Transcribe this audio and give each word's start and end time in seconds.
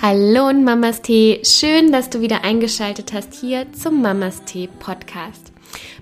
Hallo 0.00 0.46
und 0.46 0.62
Mamas 0.62 1.02
Tee, 1.02 1.40
schön, 1.42 1.90
dass 1.90 2.08
du 2.08 2.20
wieder 2.20 2.44
eingeschaltet 2.44 3.12
hast 3.12 3.34
hier 3.34 3.72
zum 3.72 4.00
Mamas 4.00 4.44
Tee 4.44 4.68
Podcast. 4.78 5.52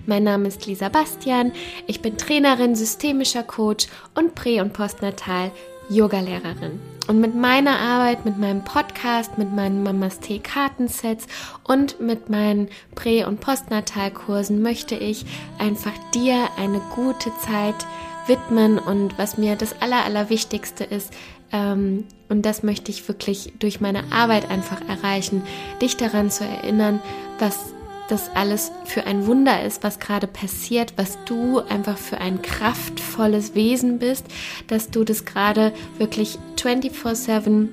Mein 0.05 0.23
Name 0.23 0.49
ist 0.49 0.67
Lisa 0.67 0.89
Bastian, 0.89 1.51
ich 1.87 2.03
bin 2.03 2.15
Trainerin, 2.15 2.75
systemischer 2.75 3.41
Coach 3.41 3.87
und 4.13 4.35
Prä- 4.35 4.61
und 4.61 4.73
Postnatal 4.73 5.51
Yogalehrerin. 5.89 6.79
Und 7.07 7.21
mit 7.21 7.33
meiner 7.33 7.79
Arbeit, 7.79 8.23
mit 8.23 8.37
meinem 8.37 8.63
Podcast, 8.63 9.39
mit 9.39 9.51
meinen 9.55 9.81
Mamas 9.81 10.19
Tee 10.19 10.37
Kartensets 10.37 11.25
und 11.63 11.99
mit 11.99 12.29
meinen 12.29 12.69
Prä- 12.93 13.25
und 13.25 13.39
Postnatalkursen 13.39 14.61
möchte 14.61 14.93
ich 14.93 15.25
einfach 15.57 15.97
dir 16.13 16.49
eine 16.55 16.81
gute 16.93 17.31
Zeit 17.43 17.87
widmen 18.27 18.77
und 18.77 19.17
was 19.17 19.39
mir 19.39 19.55
das 19.55 19.81
Aller, 19.81 20.05
Allerwichtigste 20.05 20.83
ist, 20.83 21.11
ähm, 21.51 22.05
und 22.29 22.45
das 22.45 22.63
möchte 22.63 22.91
ich 22.91 23.07
wirklich 23.07 23.53
durch 23.59 23.81
meine 23.81 24.11
Arbeit 24.11 24.49
einfach 24.49 24.81
erreichen, 24.87 25.43
dich 25.81 25.97
daran 25.97 26.29
zu 26.29 26.43
erinnern, 26.43 26.99
was 27.39 27.73
das 28.09 28.29
alles 28.35 28.71
für 28.85 29.05
ein 29.05 29.27
Wunder 29.27 29.63
ist, 29.63 29.83
was 29.83 29.99
gerade 29.99 30.27
passiert, 30.27 30.93
was 30.95 31.17
du 31.25 31.59
einfach 31.59 31.97
für 31.97 32.19
ein 32.19 32.41
kraftvolles 32.41 33.53
Wesen 33.53 33.99
bist, 33.99 34.25
dass 34.67 34.89
du 34.89 35.03
das 35.03 35.25
gerade 35.25 35.73
wirklich 35.97 36.39
24/7 36.55 37.69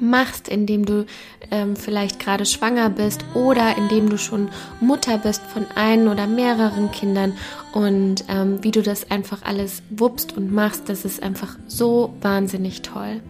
machst, 0.00 0.48
indem 0.48 0.84
du 0.84 1.06
ähm, 1.50 1.76
vielleicht 1.76 2.18
gerade 2.18 2.46
schwanger 2.46 2.90
bist 2.90 3.24
oder 3.34 3.76
indem 3.76 4.08
du 4.08 4.18
schon 4.18 4.48
Mutter 4.80 5.18
bist 5.18 5.42
von 5.42 5.66
einem 5.74 6.10
oder 6.10 6.26
mehreren 6.26 6.90
Kindern 6.90 7.32
und 7.72 8.24
ähm, 8.28 8.62
wie 8.62 8.70
du 8.70 8.82
das 8.82 9.10
einfach 9.10 9.42
alles 9.42 9.82
wuppst 9.90 10.36
und 10.36 10.52
machst, 10.52 10.88
das 10.88 11.04
ist 11.04 11.22
einfach 11.22 11.56
so 11.66 12.14
wahnsinnig 12.20 12.82
toll. 12.82 13.20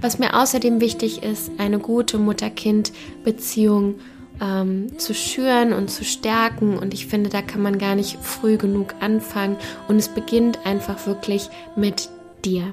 Was 0.00 0.18
mir 0.18 0.38
außerdem 0.40 0.80
wichtig 0.80 1.22
ist, 1.22 1.50
eine 1.58 1.78
gute 1.78 2.18
Mutter-Kind-Beziehung 2.18 3.96
ähm, 4.40 4.98
zu 4.98 5.14
schüren 5.14 5.72
und 5.72 5.90
zu 5.90 6.04
stärken. 6.04 6.78
Und 6.78 6.94
ich 6.94 7.06
finde, 7.06 7.28
da 7.28 7.42
kann 7.42 7.62
man 7.62 7.78
gar 7.78 7.94
nicht 7.94 8.18
früh 8.22 8.56
genug 8.56 8.94
anfangen. 9.00 9.56
Und 9.88 9.96
es 9.96 10.08
beginnt 10.08 10.64
einfach 10.64 11.06
wirklich 11.06 11.48
mit 11.76 12.08
dir. 12.44 12.72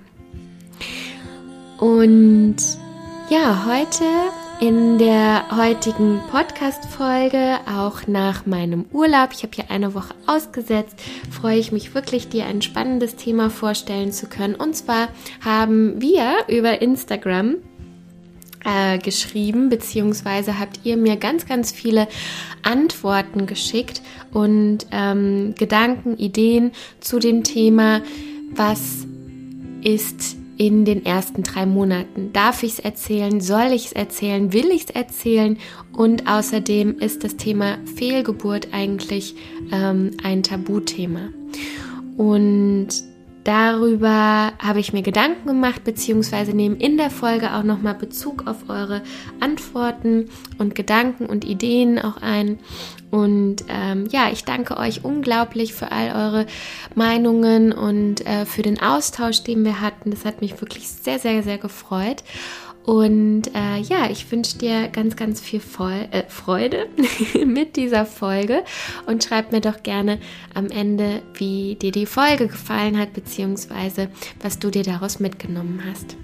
Und 1.78 2.56
ja, 3.30 3.66
heute 3.66 4.06
in 4.62 4.98
der 4.98 5.46
heutigen 5.52 6.22
Podcast-Folge, 6.32 7.58
auch 7.68 8.08
nach 8.08 8.46
meinem 8.46 8.86
Urlaub, 8.94 9.32
ich 9.34 9.44
habe 9.44 9.54
hier 9.54 9.70
eine 9.70 9.94
Woche 9.94 10.16
ausgesetzt, 10.28 10.96
freue 11.30 11.58
ich 11.58 11.74
mich 11.74 11.94
wirklich, 11.94 12.30
dir 12.30 12.46
ein 12.46 12.62
spannendes 12.62 13.18
Thema 13.18 13.50
vorstellen 13.50 14.14
zu 14.14 14.28
können. 14.28 14.56
Und 14.56 14.76
zwar 14.78 15.10
haben 15.44 16.02
wir 16.02 16.46
über 16.48 16.82
Instagram 16.82 17.58
äh, 18.64 18.98
geschrieben, 18.98 19.68
beziehungsweise 19.68 20.58
habt 20.58 20.80
ihr 20.86 20.96
mir 20.96 21.18
ganz, 21.18 21.46
ganz 21.46 21.74
viele 21.74 22.08
Antworten 22.64 23.46
geschickt 23.46 24.02
und 24.32 24.88
ähm, 24.92 25.54
Gedanken, 25.58 26.18
Ideen 26.18 26.72
zu 27.02 27.20
dem 27.20 27.44
Thema, 27.44 28.02
was 28.56 29.06
ist 29.84 30.38
in 30.58 30.86
den 30.86 31.06
ersten 31.06 31.44
drei 31.44 31.66
Monaten. 31.66 32.32
Darf 32.34 32.64
ich 32.64 32.74
es 32.74 32.80
erzählen? 32.80 33.40
Soll 33.42 33.72
ich 33.74 33.88
es 33.88 33.92
erzählen? 33.94 34.54
Will 34.54 34.72
ich 34.72 34.86
es 34.86 34.90
erzählen? 34.90 35.58
Und 35.94 36.28
außerdem 36.28 37.00
ist 37.00 37.24
das 37.24 37.38
Thema 37.38 37.78
Fehlgeburt 37.96 38.70
eigentlich 38.72 39.36
ähm, 39.72 40.12
ein 40.24 40.44
Tabuthema. 40.44 41.30
Und 42.18 42.90
Darüber 43.48 44.52
habe 44.60 44.82
ich 44.82 44.92
mir 44.92 45.04
Gedanken 45.04 45.48
gemacht, 45.48 45.86
beziehungsweise 45.86 46.54
nehme 46.54 46.76
in 46.76 46.98
der 46.98 47.10
Folge 47.10 47.54
auch 47.54 47.64
nochmal 47.64 47.94
Bezug 47.94 48.46
auf 48.46 48.68
eure 48.68 49.02
Antworten 49.40 50.30
und 50.58 50.76
Gedanken 50.76 51.28
und 51.28 51.46
Ideen 51.46 51.98
auch 51.98 52.18
ein. 52.18 52.60
Und 53.10 53.64
ähm, 53.70 54.06
ja, 54.12 54.30
ich 54.34 54.44
danke 54.44 54.76
euch 54.76 55.06
unglaublich 55.06 55.74
für 55.74 55.94
all 55.94 56.10
eure 56.10 56.46
Meinungen 56.94 57.72
und 57.72 58.20
äh, 58.28 58.46
für 58.46 58.64
den 58.64 58.82
Austausch, 58.82 59.44
den 59.44 59.64
wir 59.64 59.80
hatten. 59.80 60.12
Das 60.12 60.26
hat 60.26 60.42
mich 60.42 60.60
wirklich 60.60 60.90
sehr, 60.90 61.18
sehr, 61.18 61.42
sehr 61.42 61.58
gefreut. 61.58 62.24
Und 62.88 63.54
äh, 63.54 63.82
ja, 63.82 64.10
ich 64.10 64.32
wünsche 64.32 64.58
dir 64.60 64.88
ganz, 64.88 65.18
ganz 65.18 65.42
viel 65.42 65.60
Voll, 65.60 66.08
äh, 66.12 66.24
Freude 66.30 66.88
mit 67.46 67.76
dieser 67.76 68.06
Folge 68.06 68.64
und 69.08 69.26
schreib 69.26 69.52
mir 69.52 69.60
doch 69.60 69.84
gerne 69.84 70.20
am 70.54 70.68
Ende, 70.68 71.22
wie 71.34 71.76
dir 71.76 71.92
die 71.92 72.06
Folge 72.06 72.48
gefallen 72.48 72.98
hat, 72.98 73.12
beziehungsweise 73.12 74.08
was 74.42 74.60
du 74.60 74.70
dir 74.70 74.84
daraus 74.84 75.20
mitgenommen 75.20 75.84
hast. 75.86 76.16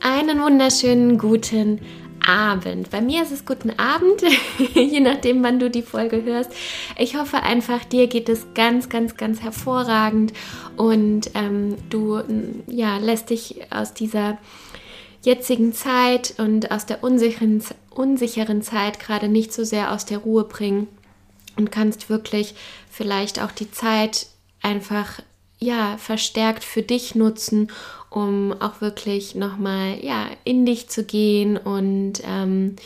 Einen 0.00 0.42
wunderschönen 0.42 1.16
guten 1.16 1.80
Abend. 2.28 2.90
Bei 2.90 3.00
mir 3.00 3.22
ist 3.22 3.32
es 3.32 3.46
guten 3.46 3.70
Abend, 3.78 4.22
je 4.74 5.00
nachdem, 5.00 5.42
wann 5.42 5.58
du 5.58 5.70
die 5.70 5.82
Folge 5.82 6.22
hörst. 6.22 6.52
Ich 6.98 7.16
hoffe 7.16 7.42
einfach, 7.42 7.84
dir 7.84 8.06
geht 8.06 8.28
es 8.28 8.46
ganz, 8.54 8.88
ganz, 8.88 9.16
ganz 9.16 9.40
hervorragend 9.40 10.34
und 10.76 11.30
ähm, 11.34 11.76
du 11.88 12.22
ja, 12.66 12.98
lässt 12.98 13.30
dich 13.30 13.60
aus 13.70 13.94
dieser 13.94 14.38
jetzigen 15.22 15.72
Zeit 15.72 16.34
und 16.38 16.70
aus 16.70 16.86
der 16.86 17.02
unsicheren, 17.02 17.62
unsicheren 17.90 18.62
Zeit 18.62 19.00
gerade 19.00 19.28
nicht 19.28 19.52
so 19.52 19.64
sehr 19.64 19.92
aus 19.92 20.04
der 20.04 20.18
Ruhe 20.18 20.44
bringen 20.44 20.86
und 21.56 21.72
kannst 21.72 22.10
wirklich 22.10 22.54
vielleicht 22.90 23.42
auch 23.42 23.52
die 23.52 23.70
Zeit 23.70 24.26
einfach 24.62 25.20
ja 25.58 25.96
verstärkt 25.98 26.64
für 26.64 26.82
dich 26.82 27.14
nutzen 27.14 27.68
um 28.10 28.54
auch 28.60 28.80
wirklich 28.80 29.34
nochmal 29.34 30.02
ja, 30.02 30.26
in 30.44 30.64
dich 30.64 30.88
zu 30.88 31.04
gehen 31.04 31.56
und 31.56 32.14
ähm, 32.24 32.76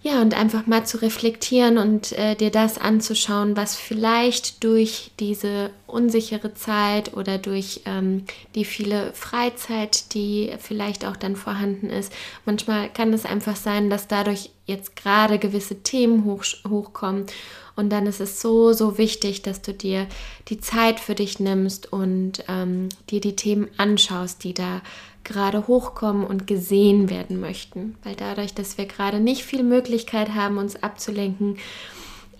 ja, 0.00 0.22
und 0.22 0.34
einfach 0.34 0.66
mal 0.66 0.86
zu 0.86 1.02
reflektieren 1.02 1.76
und 1.76 2.12
äh, 2.12 2.36
dir 2.36 2.50
das 2.50 2.78
anzuschauen, 2.78 3.56
was 3.56 3.74
vielleicht 3.74 4.62
durch 4.62 5.10
diese 5.18 5.70
unsichere 5.88 6.54
Zeit 6.54 7.16
oder 7.16 7.36
durch 7.36 7.82
ähm, 7.84 8.24
die 8.54 8.64
viele 8.64 9.12
Freizeit, 9.14 10.14
die 10.14 10.52
vielleicht 10.60 11.04
auch 11.04 11.16
dann 11.16 11.34
vorhanden 11.34 11.90
ist, 11.90 12.12
manchmal 12.44 12.92
kann 12.92 13.12
es 13.12 13.24
einfach 13.24 13.56
sein, 13.56 13.90
dass 13.90 14.06
dadurch 14.06 14.50
jetzt 14.66 14.94
gerade 14.94 15.40
gewisse 15.40 15.82
Themen 15.82 16.24
hoch, 16.24 16.44
hochkommen. 16.68 17.26
Und 17.74 17.90
dann 17.90 18.06
ist 18.06 18.20
es 18.20 18.40
so, 18.40 18.72
so 18.72 18.98
wichtig, 18.98 19.42
dass 19.42 19.62
du 19.62 19.72
dir 19.72 20.06
die 20.48 20.60
Zeit 20.60 21.00
für 21.00 21.14
dich 21.14 21.40
nimmst 21.40 21.92
und 21.92 22.44
ähm, 22.48 22.88
dir 23.10 23.20
die 23.20 23.36
Themen 23.36 23.68
anschaust, 23.78 24.44
die 24.44 24.54
da 24.54 24.80
gerade 25.28 25.68
hochkommen 25.68 26.26
und 26.26 26.46
gesehen 26.46 27.10
werden 27.10 27.38
möchten. 27.38 27.96
Weil 28.02 28.16
dadurch, 28.16 28.54
dass 28.54 28.78
wir 28.78 28.86
gerade 28.86 29.20
nicht 29.20 29.44
viel 29.44 29.62
Möglichkeit 29.62 30.34
haben, 30.34 30.58
uns 30.58 30.82
abzulenken, 30.82 31.58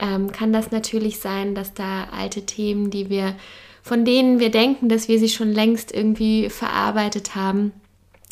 ähm, 0.00 0.32
kann 0.32 0.52
das 0.52 0.70
natürlich 0.70 1.20
sein, 1.20 1.54
dass 1.54 1.74
da 1.74 2.04
alte 2.04 2.46
Themen, 2.46 2.90
die 2.90 3.10
wir, 3.10 3.36
von 3.82 4.04
denen 4.04 4.40
wir 4.40 4.50
denken, 4.50 4.88
dass 4.88 5.08
wir 5.08 5.18
sie 5.18 5.28
schon 5.28 5.52
längst 5.52 5.92
irgendwie 5.92 6.50
verarbeitet 6.50 7.34
haben, 7.34 7.72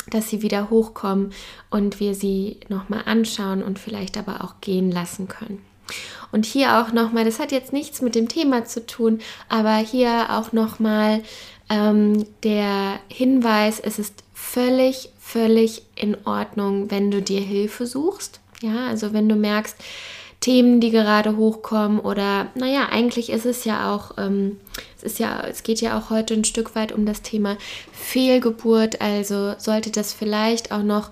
dass 0.09 0.29
sie 0.29 0.41
wieder 0.41 0.69
hochkommen 0.69 1.31
und 1.69 1.99
wir 1.99 2.15
sie 2.15 2.57
nochmal 2.69 3.03
anschauen 3.05 3.61
und 3.63 3.79
vielleicht 3.79 4.17
aber 4.17 4.43
auch 4.43 4.61
gehen 4.61 4.91
lassen 4.91 5.27
können. 5.27 5.61
Und 6.31 6.45
hier 6.45 6.79
auch 6.79 6.91
nochmal, 6.91 7.25
das 7.25 7.39
hat 7.39 7.51
jetzt 7.51 7.71
nichts 7.71 8.01
mit 8.01 8.15
dem 8.15 8.27
Thema 8.27 8.65
zu 8.65 8.85
tun, 8.85 9.19
aber 9.47 9.75
hier 9.75 10.27
auch 10.29 10.51
nochmal 10.51 11.21
ähm, 11.69 12.25
der 12.43 12.99
Hinweis, 13.09 13.79
es 13.79 13.99
ist 13.99 14.23
völlig, 14.51 15.09
völlig 15.19 15.81
in 15.95 16.17
Ordnung, 16.25 16.89
wenn 16.89 17.11
du 17.11 17.21
dir 17.21 17.41
Hilfe 17.41 17.85
suchst. 17.85 18.39
Ja, 18.61 18.87
also 18.87 19.13
wenn 19.13 19.27
du 19.27 19.35
merkst, 19.35 19.75
Themen, 20.39 20.79
die 20.79 20.91
gerade 20.91 21.35
hochkommen 21.35 21.99
oder 21.99 22.47
naja, 22.55 22.87
eigentlich 22.89 23.29
ist 23.29 23.45
es 23.45 23.65
ja 23.65 23.93
auch, 23.93 24.17
ähm, 24.17 24.57
es 24.95 25.03
ist 25.03 25.19
ja, 25.19 25.41
es 25.41 25.63
geht 25.63 25.81
ja 25.81 25.97
auch 25.97 26.09
heute 26.09 26.33
ein 26.33 26.43
Stück 26.43 26.75
weit 26.75 26.91
um 26.91 27.05
das 27.05 27.21
Thema 27.23 27.57
Fehlgeburt, 27.91 29.01
also 29.01 29.55
sollte 29.57 29.91
das 29.91 30.13
vielleicht 30.13 30.71
auch 30.71 30.83
noch 30.83 31.11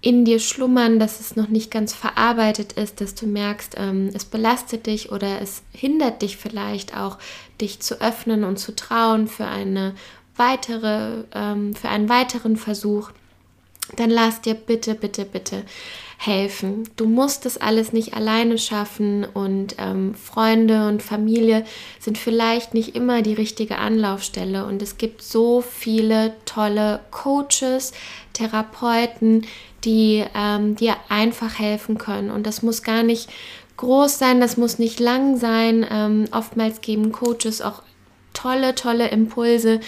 in 0.00 0.24
dir 0.24 0.40
schlummern, 0.40 0.98
dass 0.98 1.20
es 1.20 1.36
noch 1.36 1.48
nicht 1.48 1.70
ganz 1.70 1.94
verarbeitet 1.94 2.72
ist, 2.72 3.00
dass 3.00 3.14
du 3.14 3.26
merkst, 3.26 3.74
ähm, 3.78 4.10
es 4.12 4.24
belastet 4.24 4.86
dich 4.86 5.12
oder 5.12 5.40
es 5.40 5.62
hindert 5.72 6.22
dich 6.22 6.36
vielleicht 6.36 6.96
auch, 6.96 7.18
dich 7.60 7.80
zu 7.80 8.00
öffnen 8.00 8.44
und 8.44 8.58
zu 8.58 8.74
trauen 8.74 9.28
für 9.28 9.46
eine 9.46 9.94
weitere, 10.36 11.24
ähm, 11.34 11.74
für 11.74 11.88
einen 11.88 12.08
weiteren 12.08 12.56
Versuch, 12.56 13.10
dann 13.96 14.10
lass 14.10 14.40
dir 14.40 14.54
bitte, 14.54 14.94
bitte, 14.94 15.24
bitte 15.24 15.64
helfen. 16.16 16.88
Du 16.96 17.06
musst 17.06 17.44
das 17.44 17.58
alles 17.58 17.92
nicht 17.92 18.14
alleine 18.14 18.56
schaffen 18.56 19.24
und 19.24 19.76
ähm, 19.78 20.14
Freunde 20.14 20.88
und 20.88 21.02
Familie 21.02 21.64
sind 22.00 22.16
vielleicht 22.16 22.72
nicht 22.72 22.96
immer 22.96 23.20
die 23.20 23.34
richtige 23.34 23.78
Anlaufstelle 23.78 24.64
und 24.64 24.80
es 24.80 24.96
gibt 24.96 25.22
so 25.22 25.60
viele 25.60 26.34
tolle 26.46 27.00
Coaches, 27.10 27.92
Therapeuten, 28.32 29.46
die 29.84 30.24
ähm, 30.34 30.76
dir 30.76 30.96
einfach 31.08 31.58
helfen 31.58 31.98
können. 31.98 32.30
Und 32.30 32.46
das 32.46 32.62
muss 32.62 32.82
gar 32.82 33.02
nicht 33.02 33.28
groß 33.76 34.18
sein, 34.18 34.40
das 34.40 34.56
muss 34.56 34.78
nicht 34.78 35.00
lang 35.00 35.36
sein. 35.36 35.86
Ähm, 35.90 36.24
oftmals 36.32 36.80
geben 36.80 37.12
Coaches 37.12 37.60
auch 37.60 37.82
tolle, 38.34 38.74
tolle 38.74 39.08
Impulse 39.08 39.80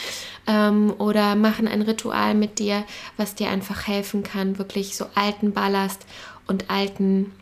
ähm, 0.46 0.94
oder 0.98 1.34
machen 1.34 1.68
ein 1.68 1.82
Ritual 1.82 2.34
mit 2.34 2.58
dir, 2.58 2.84
was 3.18 3.34
dir 3.34 3.50
einfach 3.50 3.86
helfen 3.86 4.22
kann, 4.22 4.58
wirklich 4.58 4.96
so 4.96 5.06
alten 5.14 5.52
Ballast 5.52 6.06
und 6.46 6.70
alten 6.70 7.32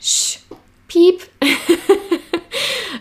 Sch 0.00 0.38
Piep 0.88 1.28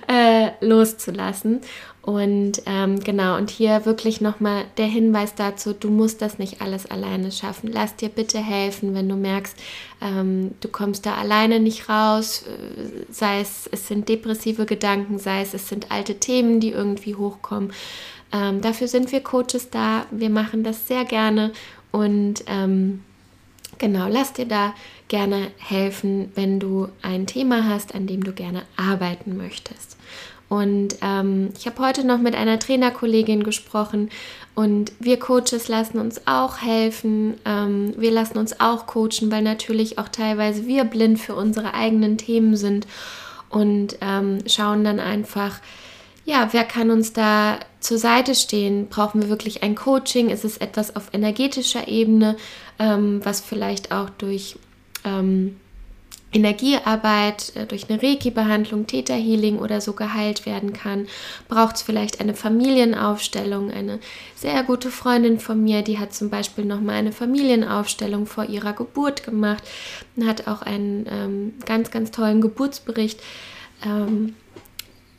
äh, 0.08 0.52
loszulassen. 0.62 1.62
Und 2.06 2.62
ähm, 2.68 3.00
genau, 3.00 3.36
und 3.36 3.50
hier 3.50 3.88
wirklich 3.88 4.22
nochmal 4.22 4.66
der 4.78 4.86
Hinweis 4.86 5.34
dazu, 5.34 5.74
du 5.74 5.90
musst 5.90 6.22
das 6.22 6.38
nicht 6.38 6.62
alles 6.62 6.86
alleine 6.86 7.32
schaffen. 7.32 7.72
Lass 7.74 7.96
dir 7.96 8.10
bitte 8.10 8.38
helfen, 8.38 8.94
wenn 8.94 9.10
du 9.10 9.16
merkst, 9.16 9.58
ähm, 10.02 10.52
du 10.62 10.68
kommst 10.68 11.08
da 11.08 11.16
alleine 11.16 11.60
nicht 11.60 11.90
raus, 11.90 12.44
äh, 12.44 13.12
sei 13.12 13.42
es, 13.42 13.68
es 13.72 13.88
sind 13.88 14.08
depressive 14.08 14.68
Gedanken, 14.68 15.18
sei 15.18 15.42
es, 15.42 15.56
es 15.56 15.68
sind 15.68 15.90
alte 15.90 16.20
Themen, 16.20 16.60
die 16.60 16.70
irgendwie 16.70 17.16
hochkommen. 17.16 17.74
Ähm, 18.32 18.62
dafür 18.62 18.88
sind 18.88 19.12
wir 19.12 19.22
Coaches 19.22 19.72
da, 19.72 20.06
wir 20.12 20.30
machen 20.30 20.64
das 20.64 20.88
sehr 20.88 21.06
gerne 21.06 21.54
und 21.92 22.44
ähm, 22.46 23.02
genau, 23.78 24.08
lass 24.08 24.34
dir 24.34 24.46
da 24.46 24.74
gerne 25.08 25.52
helfen, 25.58 26.32
wenn 26.36 26.60
du 26.60 26.90
ein 27.02 27.28
Thema 27.28 27.66
hast, 27.68 27.94
an 27.96 28.08
dem 28.08 28.24
du 28.24 28.32
gerne 28.34 28.64
arbeiten 28.78 29.38
möchtest. 29.38 29.98
Und 30.48 30.98
ähm, 31.02 31.50
ich 31.58 31.66
habe 31.66 31.82
heute 31.82 32.06
noch 32.06 32.20
mit 32.20 32.36
einer 32.36 32.60
Trainerkollegin 32.60 33.44
gesprochen 33.44 34.10
und 34.54 34.92
wir 35.00 35.18
Coaches 35.20 35.68
lassen 35.68 36.00
uns 36.00 36.28
auch 36.28 36.62
helfen. 36.62 37.36
Ähm, 37.46 37.94
wir 37.98 38.12
lassen 38.12 38.38
uns 38.38 38.60
auch 38.60 38.86
coachen, 38.86 39.32
weil 39.32 39.42
natürlich 39.42 39.98
auch 39.98 40.08
teilweise 40.08 40.68
wir 40.68 40.84
blind 40.84 41.20
für 41.20 41.36
unsere 41.36 41.74
eigenen 41.74 42.18
Themen 42.18 42.56
sind 42.56 42.86
und 43.50 43.98
ähm, 44.02 44.40
schauen 44.46 44.84
dann 44.84 45.00
einfach, 45.00 45.60
ja, 46.26 46.50
wer 46.52 46.64
kann 46.64 46.92
uns 46.92 47.14
da 47.14 47.60
zur 47.80 47.98
Seite 47.98 48.34
stehen? 48.34 48.88
Brauchen 48.88 49.22
wir 49.22 49.30
wirklich 49.30 49.62
ein 49.62 49.76
Coaching? 49.76 50.30
Ist 50.30 50.44
es 50.44 50.58
etwas 50.58 50.96
auf 50.96 51.10
energetischer 51.14 51.88
Ebene, 51.88 52.36
ähm, 52.80 53.22
was 53.24 53.42
vielleicht 53.42 53.92
auch 53.92 54.10
durch 54.10 54.58
ähm, 55.04 55.56
Energiearbeit 56.36 57.56
äh, 57.56 57.66
durch 57.66 57.90
eine 57.90 58.02
Reiki-Behandlung, 58.02 58.88
Theta-Healing 58.88 59.58
oder 59.58 59.80
so 59.80 59.94
geheilt 59.94 60.46
werden 60.46 60.74
kann, 60.74 61.08
braucht 61.48 61.78
es 61.78 61.82
vielleicht 61.82 62.20
eine 62.20 62.34
Familienaufstellung. 62.34 63.72
Eine 63.72 64.00
sehr 64.36 64.62
gute 64.64 64.92
Freundin 64.92 65.40
von 65.40 65.64
mir, 65.64 65.82
die 65.82 65.98
hat 65.98 66.14
zum 66.14 66.30
Beispiel 66.30 66.66
nochmal 66.66 66.96
eine 66.96 67.14
Familienaufstellung 67.14 68.26
vor 68.26 68.46
ihrer 68.46 68.74
Geburt 68.74 69.24
gemacht 69.24 69.64
und 70.16 70.28
hat 70.28 70.48
auch 70.48 70.62
einen 70.62 71.06
ähm, 71.10 71.54
ganz, 71.66 71.90
ganz 71.90 72.12
tollen 72.12 72.42
Geburtsbericht 72.42 73.22
ähm, 73.86 74.36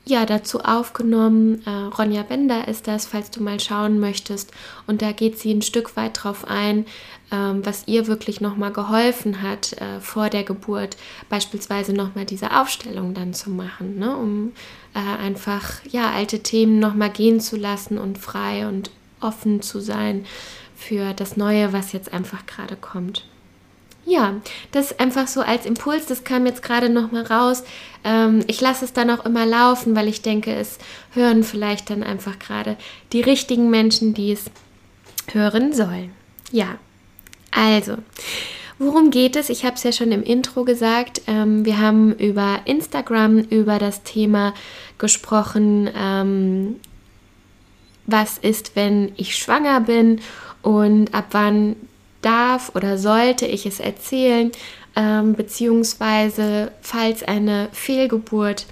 ja, 0.08 0.24
dazu 0.24 0.60
aufgenommen. 0.60 1.62
Äh, 1.66 1.70
Ronja 1.70 2.22
Bender 2.22 2.68
ist 2.68 2.86
das, 2.86 3.06
falls 3.06 3.30
du 3.30 3.42
mal 3.42 3.58
schauen 3.58 3.98
möchtest. 3.98 4.52
Und 4.86 5.02
da 5.02 5.10
geht 5.10 5.38
sie 5.38 5.52
ein 5.52 5.62
Stück 5.62 5.96
weit 5.96 6.22
drauf 6.22 6.44
ein, 6.46 6.86
ähm, 7.32 7.66
was 7.66 7.88
ihr 7.88 8.06
wirklich 8.06 8.40
nochmal 8.40 8.72
geholfen 8.72 9.42
hat 9.42 9.72
äh, 9.72 10.00
vor 10.00 10.30
der 10.30 10.44
Geburt, 10.44 10.96
beispielsweise 11.28 11.92
nochmal 11.92 12.24
diese 12.24 12.56
Aufstellung 12.56 13.14
dann 13.14 13.34
zu 13.34 13.50
machen, 13.50 13.98
ne? 13.98 14.16
um 14.16 14.52
äh, 14.94 15.00
einfach 15.00 15.84
ja, 15.90 16.12
alte 16.12 16.40
Themen 16.40 16.78
nochmal 16.78 17.10
gehen 17.10 17.40
zu 17.40 17.56
lassen 17.56 17.98
und 17.98 18.18
frei 18.18 18.68
und 18.68 18.92
offen 19.20 19.60
zu 19.60 19.80
sein 19.80 20.24
für 20.76 21.14
das 21.14 21.36
Neue, 21.36 21.72
was 21.72 21.92
jetzt 21.92 22.12
einfach 22.12 22.46
gerade 22.46 22.76
kommt. 22.76 23.24
Ja, 24.08 24.36
das 24.70 25.00
einfach 25.00 25.26
so 25.26 25.40
als 25.40 25.66
Impuls, 25.66 26.06
das 26.06 26.22
kam 26.22 26.46
jetzt 26.46 26.62
gerade 26.62 26.88
nochmal 26.88 27.24
raus. 27.24 27.64
Ähm, 28.04 28.44
ich 28.46 28.60
lasse 28.60 28.84
es 28.84 28.92
dann 28.92 29.10
auch 29.10 29.26
immer 29.26 29.44
laufen, 29.44 29.96
weil 29.96 30.06
ich 30.06 30.22
denke, 30.22 30.54
es 30.54 30.78
hören 31.12 31.42
vielleicht 31.42 31.90
dann 31.90 32.04
einfach 32.04 32.38
gerade 32.38 32.76
die 33.12 33.20
richtigen 33.20 33.68
Menschen, 33.68 34.14
die 34.14 34.30
es 34.30 34.44
hören 35.32 35.72
sollen. 35.72 36.12
Ja, 36.52 36.78
also, 37.50 37.96
worum 38.78 39.10
geht 39.10 39.34
es? 39.34 39.50
Ich 39.50 39.64
habe 39.64 39.74
es 39.74 39.82
ja 39.82 39.90
schon 39.90 40.12
im 40.12 40.22
Intro 40.22 40.62
gesagt. 40.62 41.22
Ähm, 41.26 41.64
wir 41.64 41.80
haben 41.80 42.14
über 42.14 42.60
Instagram 42.64 43.40
über 43.40 43.80
das 43.80 44.04
Thema 44.04 44.54
gesprochen, 44.98 45.90
ähm, 45.98 46.76
was 48.06 48.38
ist, 48.38 48.76
wenn 48.76 49.10
ich 49.16 49.34
schwanger 49.34 49.80
bin 49.80 50.20
und 50.62 51.12
ab 51.12 51.26
wann 51.32 51.74
darf 52.22 52.72
oder 52.74 52.98
sollte 52.98 53.46
ich 53.46 53.66
es 53.66 53.80
erzählen, 53.80 54.52
ähm, 54.96 55.34
beziehungsweise 55.34 56.72
falls 56.80 57.22
eine 57.22 57.68
Fehlgeburt 57.72 58.66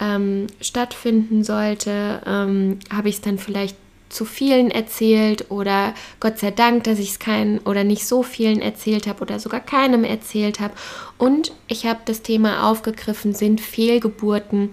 ähm, 0.00 0.46
stattfinden 0.60 1.44
sollte, 1.44 2.22
ähm, 2.26 2.78
habe 2.92 3.08
ich 3.08 3.16
es 3.16 3.20
dann 3.20 3.38
vielleicht 3.38 3.76
zu 4.08 4.24
vielen 4.24 4.70
erzählt 4.70 5.50
oder 5.50 5.92
Gott 6.20 6.38
sei 6.38 6.52
Dank, 6.52 6.84
dass 6.84 7.00
ich 7.00 7.10
es 7.10 7.18
keinen 7.18 7.58
oder 7.58 7.82
nicht 7.82 8.06
so 8.06 8.22
vielen 8.22 8.62
erzählt 8.62 9.08
habe 9.08 9.22
oder 9.22 9.40
sogar 9.40 9.60
keinem 9.60 10.04
erzählt 10.04 10.60
habe. 10.60 10.74
Und 11.18 11.52
ich 11.66 11.86
habe 11.86 12.00
das 12.04 12.22
Thema 12.22 12.70
aufgegriffen, 12.70 13.34
sind 13.34 13.60
Fehlgeburten 13.60 14.70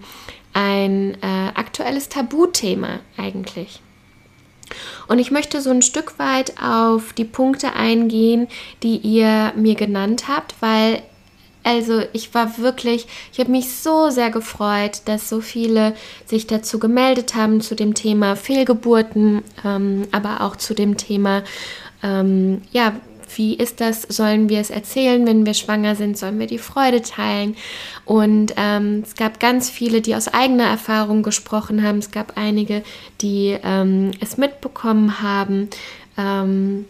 ein 0.52 1.14
äh, 1.22 1.50
aktuelles 1.54 2.08
Tabuthema 2.08 3.00
eigentlich? 3.16 3.80
Und 5.08 5.18
ich 5.18 5.30
möchte 5.30 5.60
so 5.60 5.70
ein 5.70 5.82
Stück 5.82 6.18
weit 6.18 6.54
auf 6.62 7.12
die 7.12 7.24
Punkte 7.24 7.74
eingehen, 7.74 8.48
die 8.82 8.96
ihr 8.96 9.52
mir 9.56 9.74
genannt 9.74 10.24
habt, 10.28 10.54
weil 10.60 11.02
also 11.64 12.02
ich 12.12 12.34
war 12.34 12.58
wirklich, 12.58 13.06
ich 13.32 13.38
habe 13.38 13.50
mich 13.50 13.70
so 13.70 14.10
sehr 14.10 14.30
gefreut, 14.30 15.02
dass 15.04 15.28
so 15.28 15.40
viele 15.40 15.94
sich 16.26 16.46
dazu 16.46 16.78
gemeldet 16.78 17.34
haben 17.34 17.60
zu 17.60 17.76
dem 17.76 17.94
Thema 17.94 18.34
Fehlgeburten, 18.34 19.42
ähm, 19.64 20.08
aber 20.10 20.40
auch 20.40 20.56
zu 20.56 20.74
dem 20.74 20.96
Thema, 20.96 21.44
ähm, 22.02 22.62
ja, 22.72 22.94
wie 23.36 23.54
ist 23.54 23.80
das? 23.80 24.02
Sollen 24.02 24.48
wir 24.48 24.60
es 24.60 24.70
erzählen, 24.70 25.26
wenn 25.26 25.46
wir 25.46 25.54
schwanger 25.54 25.96
sind? 25.96 26.18
Sollen 26.18 26.38
wir 26.38 26.46
die 26.46 26.58
Freude 26.58 27.02
teilen? 27.02 27.56
Und 28.04 28.54
ähm, 28.56 29.02
es 29.04 29.14
gab 29.14 29.40
ganz 29.40 29.70
viele, 29.70 30.00
die 30.00 30.14
aus 30.14 30.28
eigener 30.28 30.64
Erfahrung 30.64 31.22
gesprochen 31.22 31.82
haben. 31.82 31.98
Es 31.98 32.10
gab 32.10 32.36
einige, 32.36 32.82
die 33.20 33.58
ähm, 33.62 34.12
es 34.20 34.36
mitbekommen 34.36 35.22
haben. 35.22 35.68
Ähm, 36.16 36.84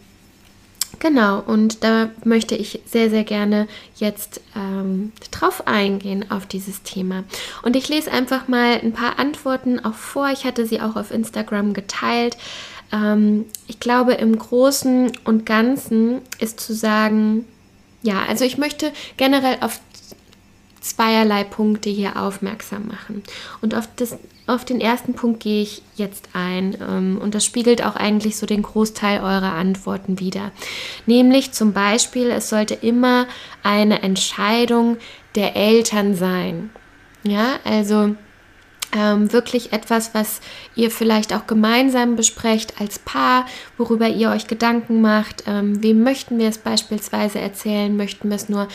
Genau, 1.03 1.41
und 1.41 1.83
da 1.83 2.11
möchte 2.23 2.55
ich 2.55 2.81
sehr, 2.85 3.11
sehr 3.11 3.25
gerne 3.25 3.67
jetzt 3.97 4.41
ähm, 4.55 5.11
drauf 5.33 5.67
eingehen, 5.67 6.31
auf 6.31 6.47
dieses 6.47 6.85
Thema. 6.85 7.25
Und 7.63 7.75
ich 7.75 7.89
lese 7.89 8.13
einfach 8.13 8.47
mal 8.47 8.79
ein 8.81 8.93
paar 8.93 9.19
Antworten 9.19 9.85
auch 9.85 9.95
vor. 9.95 10.29
Ich 10.31 10.45
hatte 10.45 10.65
sie 10.65 10.81
auch 10.81 10.95
auf 10.95 11.11
Instagram 11.11 11.73
geteilt. 11.73 12.37
Ähm, 12.93 13.47
ich 13.67 13.81
glaube, 13.81 14.15
im 14.15 14.39
Großen 14.39 15.13
und 15.25 15.47
Ganzen 15.47 16.21
ist 16.39 16.61
zu 16.61 16.75
sagen, 16.75 17.47
ja, 18.03 18.25
also 18.29 18.45
ich 18.45 18.59
möchte 18.59 18.93
generell 19.17 19.59
auf 19.61 19.81
zweierlei 20.81 21.45
Punkte 21.45 21.89
hier 21.89 22.21
aufmerksam 22.21 22.89
machen. 22.89 23.23
Und 23.61 23.75
auf, 23.75 23.89
das, 23.97 24.19
auf 24.47 24.65
den 24.65 24.81
ersten 24.81 25.15
Punkt 25.15 25.41
gehe 25.41 25.63
ich 25.63 25.83
jetzt 25.97 26.29
ein. 26.33 26.77
Ähm, 26.81 27.19
und 27.23 27.35
das 27.35 27.45
spiegelt 27.45 27.85
auch 27.85 27.97
eigentlich 27.97 28.37
so 28.37 28.47
den 28.47 28.63
Großteil 28.63 29.21
eurer 29.21 29.53
Antworten 29.53 30.19
wider. 30.19 30.51
Nämlich 31.07 31.53
zum 31.53 31.73
Beispiel, 31.73 32.31
es 32.31 32.49
sollte 32.49 32.75
immer 32.75 33.27
eine 33.63 34.03
Entscheidung 34.03 34.99
der 35.37 35.57
Eltern 35.57 36.15
sein. 36.15 36.71
Ja, 37.23 37.61
also 37.65 38.17
ähm, 38.95 39.33
wirklich 39.33 39.73
etwas, 39.73 40.15
was 40.15 40.41
ihr 40.75 40.91
vielleicht 40.91 41.33
auch 41.33 41.47
gemeinsam 41.47 42.17
besprecht 42.17 42.81
als 42.81 42.99
Paar, 42.99 43.47
worüber 43.79 44.09
ihr 44.09 44.31
euch 44.31 44.47
Gedanken 44.47 45.01
macht. 45.01 45.45
Ähm, 45.47 45.83
wem 45.83 46.03
möchten 46.03 46.39
wir 46.39 46.49
es 46.49 46.59
beispielsweise 46.59 47.41
erzählen? 47.41 47.97
Möchten 47.97 48.29
wir 48.29 48.37
es 48.37 48.49
nur 48.49 48.69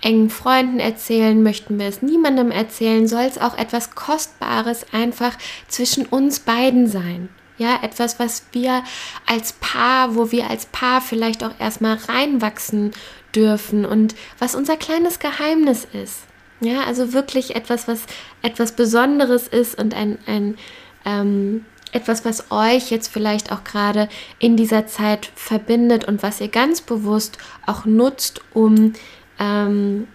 engen 0.00 0.30
Freunden 0.30 0.80
erzählen? 0.80 1.42
Möchten 1.42 1.78
wir 1.78 1.86
es 1.86 2.02
niemandem 2.02 2.50
erzählen? 2.50 3.08
Soll 3.08 3.24
es 3.24 3.38
auch 3.38 3.58
etwas 3.58 3.94
Kostbares 3.94 4.86
einfach 4.92 5.36
zwischen 5.68 6.06
uns 6.06 6.40
beiden 6.40 6.86
sein? 6.86 7.28
Ja, 7.56 7.78
etwas, 7.82 8.18
was 8.18 8.44
wir 8.52 8.82
als 9.26 9.52
Paar, 9.54 10.16
wo 10.16 10.32
wir 10.32 10.50
als 10.50 10.66
Paar 10.66 11.00
vielleicht 11.00 11.44
auch 11.44 11.52
erstmal 11.60 11.96
reinwachsen 11.96 12.90
dürfen 13.34 13.84
und 13.84 14.14
was 14.38 14.54
unser 14.54 14.76
kleines 14.76 15.20
Geheimnis 15.20 15.86
ist. 15.92 16.22
Ja, 16.64 16.84
also 16.84 17.12
wirklich 17.12 17.54
etwas, 17.54 17.86
was 17.88 18.04
etwas 18.42 18.72
Besonderes 18.72 19.48
ist 19.48 19.78
und 19.78 19.94
ein, 19.94 20.18
ein 20.26 20.56
ähm, 21.04 21.66
etwas, 21.92 22.24
was 22.24 22.50
euch 22.50 22.90
jetzt 22.90 23.08
vielleicht 23.08 23.52
auch 23.52 23.64
gerade 23.64 24.08
in 24.38 24.56
dieser 24.56 24.86
Zeit 24.86 25.30
verbindet 25.34 26.06
und 26.06 26.22
was 26.22 26.40
ihr 26.40 26.48
ganz 26.48 26.80
bewusst 26.80 27.38
auch 27.66 27.84
nutzt, 27.84 28.40
um 28.54 28.94
ähm, 29.38 30.08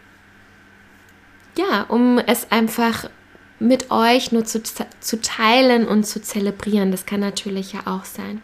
ja, 1.57 1.83
um 1.83 2.17
es 2.17 2.51
einfach 2.51 3.09
mit 3.59 3.91
euch 3.91 4.31
nur 4.31 4.45
zu, 4.45 4.61
zu 4.63 5.21
teilen 5.21 5.87
und 5.87 6.05
zu 6.05 6.21
zelebrieren. 6.21 6.91
Das 6.91 7.05
kann 7.05 7.19
natürlich 7.19 7.73
ja 7.73 7.81
auch 7.85 8.05
sein. 8.05 8.41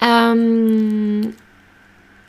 Ähm, 0.00 1.34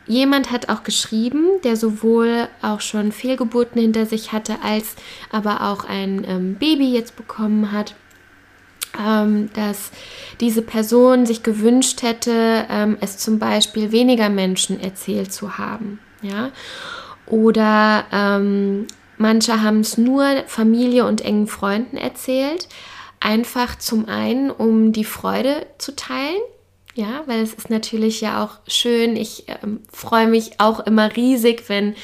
Jemand 0.06 0.50
hat 0.50 0.68
auch 0.68 0.82
geschrieben, 0.82 1.46
der 1.62 1.76
sowohl 1.76 2.48
auch 2.60 2.80
schon 2.80 3.12
Fehlgeburten 3.12 3.80
hinter 3.80 4.06
sich 4.06 4.32
hatte, 4.32 4.56
als 4.62 4.96
aber 5.30 5.70
auch 5.70 5.84
ein 5.84 6.24
ähm, 6.26 6.54
Baby 6.56 6.92
jetzt 6.92 7.16
bekommen 7.16 7.72
hat. 7.72 7.94
ähm, 9.00 9.48
dass 9.54 9.90
diese 10.40 10.60
Person 10.60 11.24
sich 11.24 11.42
gewünscht 11.42 12.02
hätte, 12.02 12.66
ähm, 12.68 12.98
es 13.00 13.16
zum 13.16 13.38
Beispiel 13.38 13.90
weniger 13.90 14.28
Menschen 14.28 14.78
erzählt 14.80 15.32
zu 15.32 15.56
haben. 15.56 15.98
Ja? 16.20 16.50
Oder 17.24 18.04
ähm, 18.12 18.86
manche 19.16 19.62
haben 19.62 19.80
es 19.80 19.96
nur 19.96 20.26
Familie 20.46 21.06
und 21.06 21.22
engen 21.22 21.46
Freunden 21.46 21.96
erzählt, 21.96 22.68
einfach 23.18 23.78
zum 23.78 24.08
einen, 24.10 24.50
um 24.50 24.92
die 24.92 25.04
Freude 25.04 25.66
zu 25.78 25.96
teilen 25.96 26.42
ja, 26.94 27.22
weil 27.24 27.40
es 27.40 27.54
ist 27.54 27.70
natürlich 27.70 28.20
ja 28.20 28.44
auch 28.44 28.58
schön. 28.66 29.16
Ich 29.16 29.44
ähm, 29.48 29.80
freue 29.90 30.26
mich 30.26 30.60
auch 30.60 30.80
immer 30.80 31.16
riesig, 31.16 31.68
wenn 31.68 31.94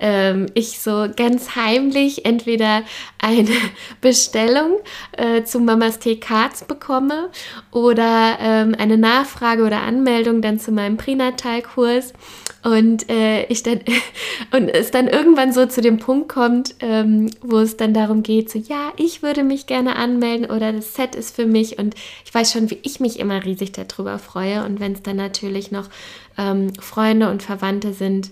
ähm, 0.00 0.46
ich 0.54 0.80
so 0.80 1.06
ganz 1.14 1.54
heimlich 1.54 2.24
entweder 2.24 2.82
eine 3.18 3.50
Bestellung 4.00 4.78
äh, 5.12 5.44
zu 5.44 5.60
Mamas 5.60 5.98
Tee 5.98 6.16
Cards 6.16 6.64
bekomme 6.64 7.28
oder 7.72 8.38
ähm, 8.40 8.74
eine 8.78 8.96
Nachfrage 8.96 9.64
oder 9.64 9.82
Anmeldung 9.82 10.40
dann 10.40 10.58
zu 10.58 10.72
meinem 10.72 10.96
Pränatalkurs 10.96 12.14
und 12.62 13.08
äh, 13.08 13.44
ich 13.44 13.62
dann 13.62 13.80
und 14.52 14.68
es 14.68 14.90
dann 14.90 15.08
irgendwann 15.08 15.52
so 15.52 15.66
zu 15.66 15.80
dem 15.80 15.98
Punkt 15.98 16.28
kommt, 16.28 16.74
ähm, 16.80 17.30
wo 17.40 17.58
es 17.58 17.76
dann 17.76 17.94
darum 17.94 18.22
geht, 18.22 18.50
so 18.50 18.58
ja, 18.58 18.92
ich 18.96 19.22
würde 19.22 19.44
mich 19.44 19.66
gerne 19.66 19.96
anmelden 19.96 20.50
oder 20.50 20.72
das 20.72 20.94
Set 20.94 21.14
ist 21.14 21.34
für 21.34 21.46
mich. 21.46 21.78
Und 21.78 21.94
ich 22.24 22.34
weiß 22.34 22.52
schon, 22.52 22.70
wie 22.70 22.78
ich 22.82 23.00
mich 23.00 23.18
immer 23.18 23.44
riesig 23.44 23.72
darüber 23.72 24.18
freue. 24.18 24.64
Und 24.64 24.80
wenn 24.80 24.92
es 24.92 25.02
dann 25.02 25.16
natürlich 25.16 25.70
noch 25.70 25.88
ähm, 26.36 26.72
Freunde 26.80 27.30
und 27.30 27.42
Verwandte 27.42 27.92
sind, 27.92 28.30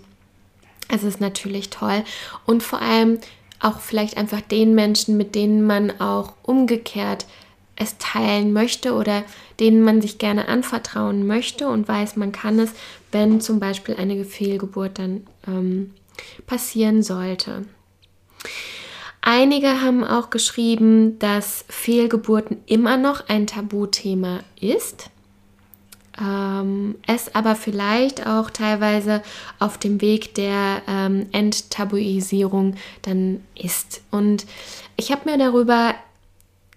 es 0.88 1.02
ist 1.02 1.21
natürlich 1.21 1.71
toll. 1.71 2.02
Und 2.45 2.62
vor 2.62 2.80
allem 2.80 3.18
auch 3.61 3.80
vielleicht 3.80 4.16
einfach 4.16 4.40
den 4.40 4.75
Menschen, 4.75 5.16
mit 5.16 5.35
denen 5.35 5.64
man 5.64 6.00
auch 6.00 6.35
umgekehrt 6.42 7.26
es 7.76 7.99
teilen 7.99 8.52
möchte 8.52 8.95
oder 8.95 9.23
denen 9.61 9.83
man 9.83 10.00
sich 10.00 10.18
gerne 10.18 10.49
anvertrauen 10.49 11.26
möchte 11.26 11.68
und 11.68 11.87
weiß, 11.87 12.16
man 12.16 12.33
kann 12.33 12.59
es, 12.59 12.73
wenn 13.12 13.40
zum 13.40 13.61
Beispiel 13.61 13.97
eine 13.97 14.25
Fehlgeburt 14.25 14.99
dann 14.99 15.26
ähm, 15.47 15.92
passieren 16.47 17.02
sollte. 17.02 17.64
Einige 19.21 19.83
haben 19.83 20.04
auch 20.04 20.30
geschrieben, 20.30 21.18
dass 21.18 21.64
Fehlgeburten 21.68 22.59
immer 22.66 22.97
noch 22.97 23.28
ein 23.28 23.47
Tabuthema 23.47 24.40
ist, 24.61 25.11
ähm, 26.21 26.95
es 27.06 27.35
aber 27.35 27.56
vielleicht 27.56 28.26
auch 28.26 28.50
teilweise 28.50 29.23
auf 29.59 29.78
dem 29.78 30.00
Weg 30.00 30.35
der 30.35 30.83
ähm, 30.88 31.26
Enttabuisierung 31.33 32.76
dann 33.02 33.42
ist. 33.54 34.02
Und 34.11 34.47
ich 34.97 35.12
habe 35.12 35.28
mir 35.28 35.38
darüber 35.38 35.95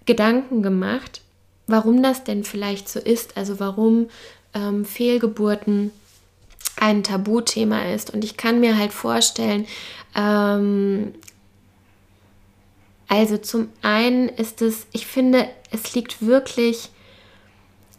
Gedanken 0.06 0.62
gemacht, 0.62 1.20
warum 1.66 2.02
das 2.02 2.24
denn 2.24 2.44
vielleicht 2.44 2.88
so 2.88 2.98
ist, 2.98 3.36
also 3.36 3.60
warum 3.60 4.08
ähm, 4.54 4.84
Fehlgeburten 4.84 5.92
ein 6.76 7.02
Tabuthema 7.02 7.92
ist. 7.92 8.12
Und 8.12 8.24
ich 8.24 8.36
kann 8.36 8.60
mir 8.60 8.76
halt 8.76 8.92
vorstellen, 8.92 9.66
ähm, 10.16 11.14
also 13.08 13.38
zum 13.38 13.68
einen 13.82 14.28
ist 14.28 14.62
es, 14.62 14.86
ich 14.92 15.06
finde, 15.06 15.48
es 15.70 15.94
liegt 15.94 16.24
wirklich 16.24 16.90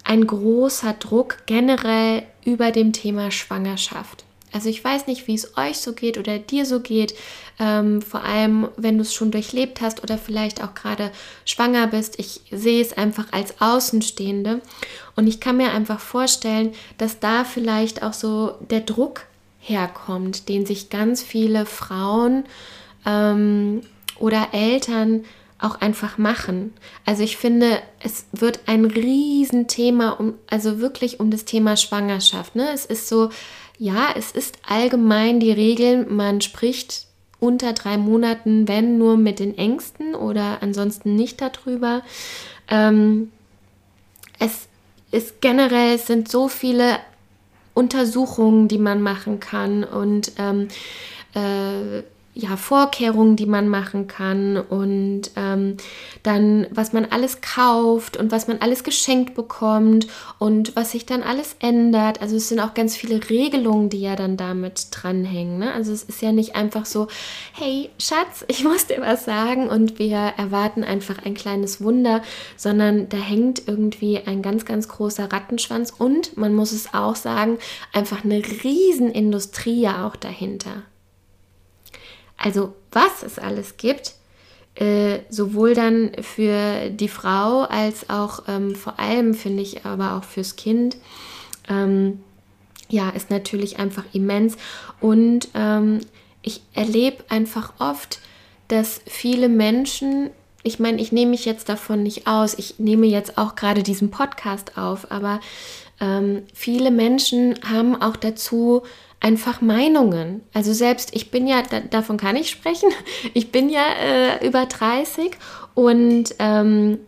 ein 0.03 0.25
großer 0.25 0.93
Druck 0.93 1.37
generell 1.45 2.23
über 2.43 2.71
dem 2.71 2.91
Thema 2.93 3.29
Schwangerschaft. 3.29 4.25
Also 4.51 4.69
ich 4.69 4.83
weiß 4.83 5.07
nicht, 5.07 5.27
wie 5.27 5.35
es 5.35 5.57
euch 5.57 5.77
so 5.77 5.93
geht 5.93 6.17
oder 6.17 6.37
dir 6.39 6.65
so 6.65 6.79
geht, 6.79 7.15
ähm, 7.59 8.01
vor 8.01 8.23
allem 8.23 8.67
wenn 8.77 8.97
du 8.97 9.03
es 9.03 9.13
schon 9.13 9.31
durchlebt 9.31 9.81
hast 9.81 10.03
oder 10.03 10.17
vielleicht 10.17 10.63
auch 10.63 10.73
gerade 10.73 11.11
schwanger 11.45 11.87
bist. 11.87 12.19
Ich 12.19 12.41
sehe 12.51 12.81
es 12.81 12.93
einfach 12.93 13.27
als 13.31 13.61
Außenstehende 13.61 14.61
und 15.15 15.27
ich 15.27 15.39
kann 15.39 15.57
mir 15.57 15.71
einfach 15.71 15.99
vorstellen, 15.99 16.73
dass 16.97 17.19
da 17.19 17.43
vielleicht 17.43 18.03
auch 18.03 18.13
so 18.13 18.55
der 18.69 18.81
Druck 18.81 19.23
herkommt, 19.59 20.49
den 20.49 20.65
sich 20.65 20.89
ganz 20.89 21.21
viele 21.21 21.65
Frauen 21.65 22.45
ähm, 23.05 23.81
oder 24.19 24.49
Eltern 24.53 25.23
auch 25.59 25.79
einfach 25.79 26.17
machen. 26.17 26.73
Also 27.05 27.23
ich 27.23 27.37
finde, 27.37 27.79
es 27.99 28.25
wird 28.31 28.61
ein 28.65 28.85
Riesenthema, 28.85 30.09
um, 30.11 30.33
also 30.49 30.79
wirklich 30.79 31.19
um 31.19 31.29
das 31.29 31.45
Thema 31.45 31.77
Schwangerschaft. 31.77 32.55
Ne? 32.55 32.69
Es 32.73 32.85
ist 32.85 33.07
so, 33.07 33.29
ja, 33.81 34.13
es 34.15 34.31
ist 34.31 34.59
allgemein 34.67 35.39
die 35.39 35.51
Regel, 35.51 36.05
man 36.05 36.39
spricht 36.41 37.07
unter 37.39 37.73
drei 37.73 37.97
Monaten, 37.97 38.67
wenn 38.67 38.99
nur 38.99 39.17
mit 39.17 39.39
den 39.39 39.57
Ängsten 39.57 40.13
oder 40.13 40.61
ansonsten 40.61 41.15
nicht 41.15 41.41
darüber. 41.41 42.03
Ähm, 42.67 43.31
es 44.37 44.67
ist 45.09 45.41
generell, 45.41 45.95
es 45.95 46.05
sind 46.05 46.29
so 46.29 46.47
viele 46.47 46.99
Untersuchungen, 47.73 48.67
die 48.67 48.77
man 48.77 49.01
machen 49.01 49.39
kann 49.39 49.83
und 49.83 50.33
ähm, 50.37 50.67
äh, 51.33 52.03
ja, 52.41 52.57
Vorkehrungen, 52.57 53.35
die 53.35 53.45
man 53.45 53.67
machen 53.67 54.07
kann 54.07 54.57
und 54.57 55.31
ähm, 55.35 55.77
dann, 56.23 56.65
was 56.71 56.91
man 56.91 57.05
alles 57.05 57.41
kauft 57.41 58.17
und 58.17 58.31
was 58.31 58.47
man 58.47 58.57
alles 58.59 58.83
geschenkt 58.83 59.35
bekommt 59.35 60.07
und 60.39 60.75
was 60.75 60.91
sich 60.91 61.05
dann 61.05 61.21
alles 61.21 61.55
ändert. 61.59 62.21
Also 62.21 62.35
es 62.35 62.49
sind 62.49 62.59
auch 62.59 62.73
ganz 62.73 62.97
viele 62.97 63.29
Regelungen, 63.29 63.89
die 63.89 64.01
ja 64.01 64.15
dann 64.15 64.37
damit 64.37 64.87
dranhängen. 64.91 65.59
Ne? 65.59 65.71
Also 65.71 65.93
es 65.93 66.03
ist 66.03 66.21
ja 66.21 66.31
nicht 66.31 66.55
einfach 66.55 66.85
so, 66.85 67.07
hey 67.53 67.89
Schatz, 67.99 68.43
ich 68.47 68.63
muss 68.63 68.87
dir 68.87 69.01
was 69.01 69.25
sagen 69.25 69.69
und 69.69 69.99
wir 69.99 70.17
erwarten 70.37 70.83
einfach 70.83 71.23
ein 71.23 71.35
kleines 71.35 71.81
Wunder, 71.81 72.23
sondern 72.57 73.07
da 73.09 73.17
hängt 73.17 73.67
irgendwie 73.67 74.19
ein 74.25 74.41
ganz, 74.41 74.65
ganz 74.65 74.87
großer 74.87 75.31
Rattenschwanz 75.31 75.93
und 75.95 76.37
man 76.37 76.55
muss 76.55 76.71
es 76.71 76.93
auch 76.93 77.15
sagen, 77.15 77.59
einfach 77.93 78.23
eine 78.23 78.41
Riesenindustrie 78.63 79.81
ja 79.81 80.07
auch 80.07 80.15
dahinter. 80.15 80.83
Also 82.41 82.73
was 82.91 83.23
es 83.23 83.39
alles 83.39 83.77
gibt, 83.77 84.15
äh, 84.75 85.19
sowohl 85.29 85.73
dann 85.73 86.11
für 86.21 86.89
die 86.89 87.07
Frau 87.07 87.63
als 87.63 88.09
auch 88.09 88.43
ähm, 88.47 88.75
vor 88.75 88.99
allem, 88.99 89.33
finde 89.33 89.61
ich, 89.61 89.85
aber 89.85 90.15
auch 90.15 90.23
fürs 90.23 90.55
Kind. 90.55 90.97
Ähm, 91.69 92.21
ja, 92.89 93.09
ist 93.09 93.29
natürlich 93.29 93.79
einfach 93.79 94.03
immens. 94.13 94.57
Und 94.99 95.49
ähm, 95.53 95.99
ich 96.41 96.61
erlebe 96.73 97.23
einfach 97.29 97.73
oft, 97.79 98.19
dass 98.67 99.01
viele 99.05 99.49
Menschen, 99.49 100.29
ich 100.63 100.79
meine, 100.79 101.01
ich 101.01 101.11
nehme 101.11 101.31
mich 101.31 101.45
jetzt 101.45 101.69
davon 101.69 102.03
nicht 102.03 102.27
aus, 102.27 102.53
ich 102.57 102.79
nehme 102.79 103.05
jetzt 103.07 103.37
auch 103.37 103.55
gerade 103.55 103.83
diesen 103.83 104.11
Podcast 104.11 104.77
auf, 104.77 105.11
aber 105.11 105.39
ähm, 105.99 106.43
viele 106.53 106.91
Menschen 106.91 107.59
haben 107.69 108.01
auch 108.01 108.15
dazu 108.15 108.83
einfach 109.21 109.61
Meinungen. 109.61 110.41
Also 110.53 110.73
selbst 110.73 111.15
ich 111.15 111.31
bin 111.31 111.47
ja, 111.47 111.61
da, 111.61 111.79
davon 111.79 112.17
kann 112.17 112.35
ich 112.35 112.49
sprechen, 112.49 112.89
ich 113.33 113.51
bin 113.51 113.69
ja 113.69 113.85
äh, 114.03 114.45
über 114.45 114.65
30 114.65 115.31
und 115.73 116.35
ähm, 116.39 116.99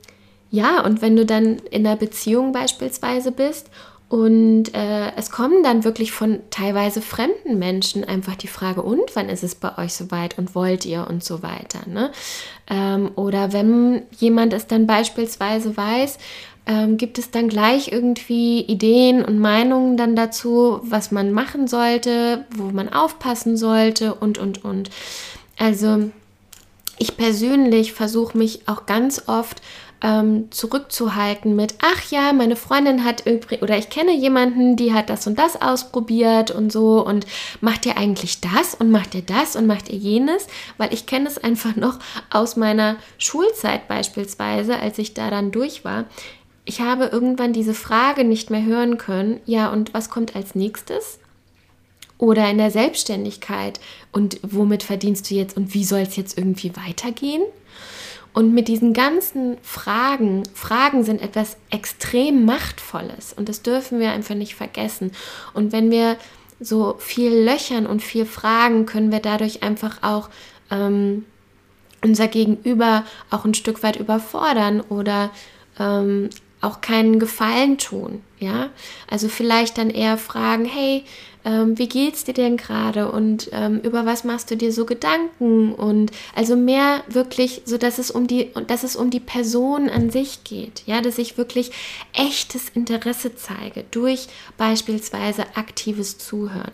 ja, 0.51 0.82
und 0.86 1.01
wenn 1.01 1.15
du 1.15 1.25
dann 1.25 1.58
in 1.72 1.86
einer 1.86 1.96
Beziehung 1.96 2.51
beispielsweise 2.51 3.32
bist 3.32 3.70
und 4.13 4.75
äh, 4.75 5.12
es 5.15 5.32
kommen 5.32 5.63
dann 5.63 5.84
wirklich 5.84 6.12
von 6.12 6.41
teilweise 6.51 7.01
fremden 7.01 7.58
Menschen 7.58 8.03
einfach 8.03 8.36
die 8.36 8.48
Frage, 8.48 8.84
und 8.84 9.15
wann 9.15 9.27
ist 9.27 9.43
es 9.43 9.55
bei 9.55 9.75
euch 9.79 9.96
soweit 9.96 10.38
und 10.38 10.53
wollt 10.53 10.86
ihr 10.86 11.08
und 11.10 11.24
so 11.24 11.41
weiter. 11.41 11.79
Ne? 11.88 12.12
Ähm, 12.70 13.10
oder 13.15 13.53
wenn 13.53 14.03
jemand 14.12 14.53
es 14.53 14.67
dann 14.67 14.86
beispielsweise 14.86 15.75
weiß, 15.75 16.20
ähm, 16.65 16.98
gibt 16.98 17.17
es 17.17 17.32
dann 17.32 17.50
gleich 17.50 17.91
irgendwie 17.91 18.62
Ideen 18.62 19.24
und 19.24 19.39
Meinungen 19.39 19.98
dann 19.98 20.15
dazu, 20.15 20.79
was 20.84 21.12
man 21.12 21.32
machen 21.32 21.67
sollte, 21.67 22.46
wo 22.55 22.63
man 22.63 22.91
aufpassen 22.91 23.58
sollte 23.58 24.13
und, 24.13 24.38
und, 24.38 24.63
und. 24.63 24.89
Also 25.58 26.10
ich 26.98 27.17
persönlich 27.17 27.93
versuche 27.93 28.38
mich 28.38 28.67
auch 28.67 28.86
ganz 28.86 29.24
oft 29.27 29.62
ähm, 30.03 30.51
zurückzuhalten 30.51 31.55
mit, 31.55 31.75
ach 31.82 32.12
ja, 32.12 32.34
meine 32.34 32.58
Freundin 32.58 33.05
hat 33.05 33.24
oder 33.62 33.77
ich 33.77 33.89
kenne 33.89 34.13
jemanden, 34.13 34.75
die 34.75 34.93
hat 34.93 35.10
das 35.10 35.25
und 35.27 35.39
das 35.39 35.62
ausprobiert 35.62 36.51
und 36.51 36.72
so 36.72 37.05
und 37.05 37.25
macht 37.62 37.86
ihr 37.86 37.98
eigentlich 37.98 38.41
das 38.41 38.75
und 38.75 38.91
macht 38.91 39.15
ihr 39.15 39.22
das 39.22 39.55
und 39.55 39.65
macht 39.65 39.89
ihr 39.89 39.98
jenes, 39.98 40.48
weil 40.77 40.93
ich 40.93 41.05
kenne 41.05 41.27
es 41.27 41.38
einfach 41.43 41.75
noch 41.75 42.00
aus 42.29 42.58
meiner 42.58 42.98
Schulzeit 43.17 43.88
beispielsweise, 43.88 44.77
als 44.77 44.98
ich 44.98 45.13
da 45.13 45.29
dann 45.29 45.51
durch 45.51 45.86
war 45.86 46.05
ich 46.65 46.82
habe 46.82 47.05
irgendwann 47.05 47.53
diese 47.53 47.74
Frage 47.74 48.24
nicht 48.24 48.50
mehr 48.50 48.63
hören 48.63 48.98
können, 48.98 49.39
ja, 49.46 49.72
und 49.72 49.93
was 49.93 50.10
kommt 50.10 50.36
als 50.36 50.55
nächstes? 50.55 51.20
Oder 52.17 52.50
in 52.50 52.58
der 52.58 52.72
Selbstständigkeit, 52.72 53.79
und 54.12 54.39
womit 54.43 54.84
verdienst 54.84 55.29
du 55.29 55.36
jetzt 55.36 55.58
und 55.58 55.74
wie 55.74 55.84
soll 55.84 56.01
es 56.01 56.15
jetzt 56.15 56.38
irgendwie 56.38 56.72
weitergehen? 56.75 57.43
Und 58.34 58.53
mit 58.53 58.67
diesen 58.67 58.93
ganzen 58.93 59.58
Fragen, 59.62 60.43
Fragen 60.55 61.03
sind 61.03 61.22
etwas 61.22 61.58
extrem 61.70 62.46
Machtvolles 62.46 63.34
und 63.34 63.48
das 63.48 63.62
dürfen 63.62 64.00
wir 64.00 64.12
einfach 64.12 64.36
nicht 64.36 64.55
vergessen. 64.55 65.12
Und 65.53 65.72
wenn 65.72 65.91
wir 65.91 66.17
so 66.60 66.96
viel 66.98 67.32
löchern 67.32 67.86
und 67.86 68.01
viel 68.01 68.25
fragen, 68.25 68.86
können 68.86 69.12
wir 69.12 69.20
dadurch 69.20 69.62
einfach 69.62 70.01
auch 70.01 70.29
ähm, 70.72 71.25
unser 72.03 72.27
Gegenüber 72.27 73.05
auch 73.29 73.46
ein 73.46 73.53
Stück 73.53 73.84
weit 73.84 73.98
überfordern 73.98 74.82
oder 74.82 75.29
ähm, 75.79 76.29
auch 76.63 76.82
keinen 76.82 77.20
Gefallen 77.20 77.77
tun, 77.77 78.22
ja. 78.39 78.70
Also 79.10 79.27
vielleicht 79.27 79.77
dann 79.77 79.89
eher 79.89 80.17
fragen, 80.17 80.65
hey, 80.65 81.03
ähm, 81.46 81.77
wie 81.77 81.89
geht's 81.89 82.24
dir 82.24 82.34
denn 82.34 82.58
gerade 82.58 83.12
und 83.12 83.50
ähm, 83.51 83.82
über 83.82 84.05
was 84.05 84.24
machst 84.24 84.50
du 84.50 84.55
dir 84.55 84.72
so 84.72 84.86
Gedanken 84.86 85.74
und 85.74 86.12
also 86.36 86.55
mehr 86.55 87.03
wirklich, 87.10 87.63
so 87.65 87.77
dass 87.77 87.98
es 88.00 88.12
um 88.12 88.27
die, 88.27 88.51
dass 88.67 88.84
es 88.84 88.96
um 88.96 89.10
die 89.10 89.20
Person 89.20 89.89
an 89.89 90.10
sich 90.10 90.43
geht, 90.43 90.84
ja, 90.86 91.01
dass 91.01 91.17
ich 91.17 91.38
wirklich 91.38 91.72
echtes 92.13 92.70
Interesse 92.70 93.36
zeige 93.36 93.84
durch 93.91 94.27
beispielsweise 94.58 95.46
aktives 95.55 96.17
Zuhören. 96.17 96.72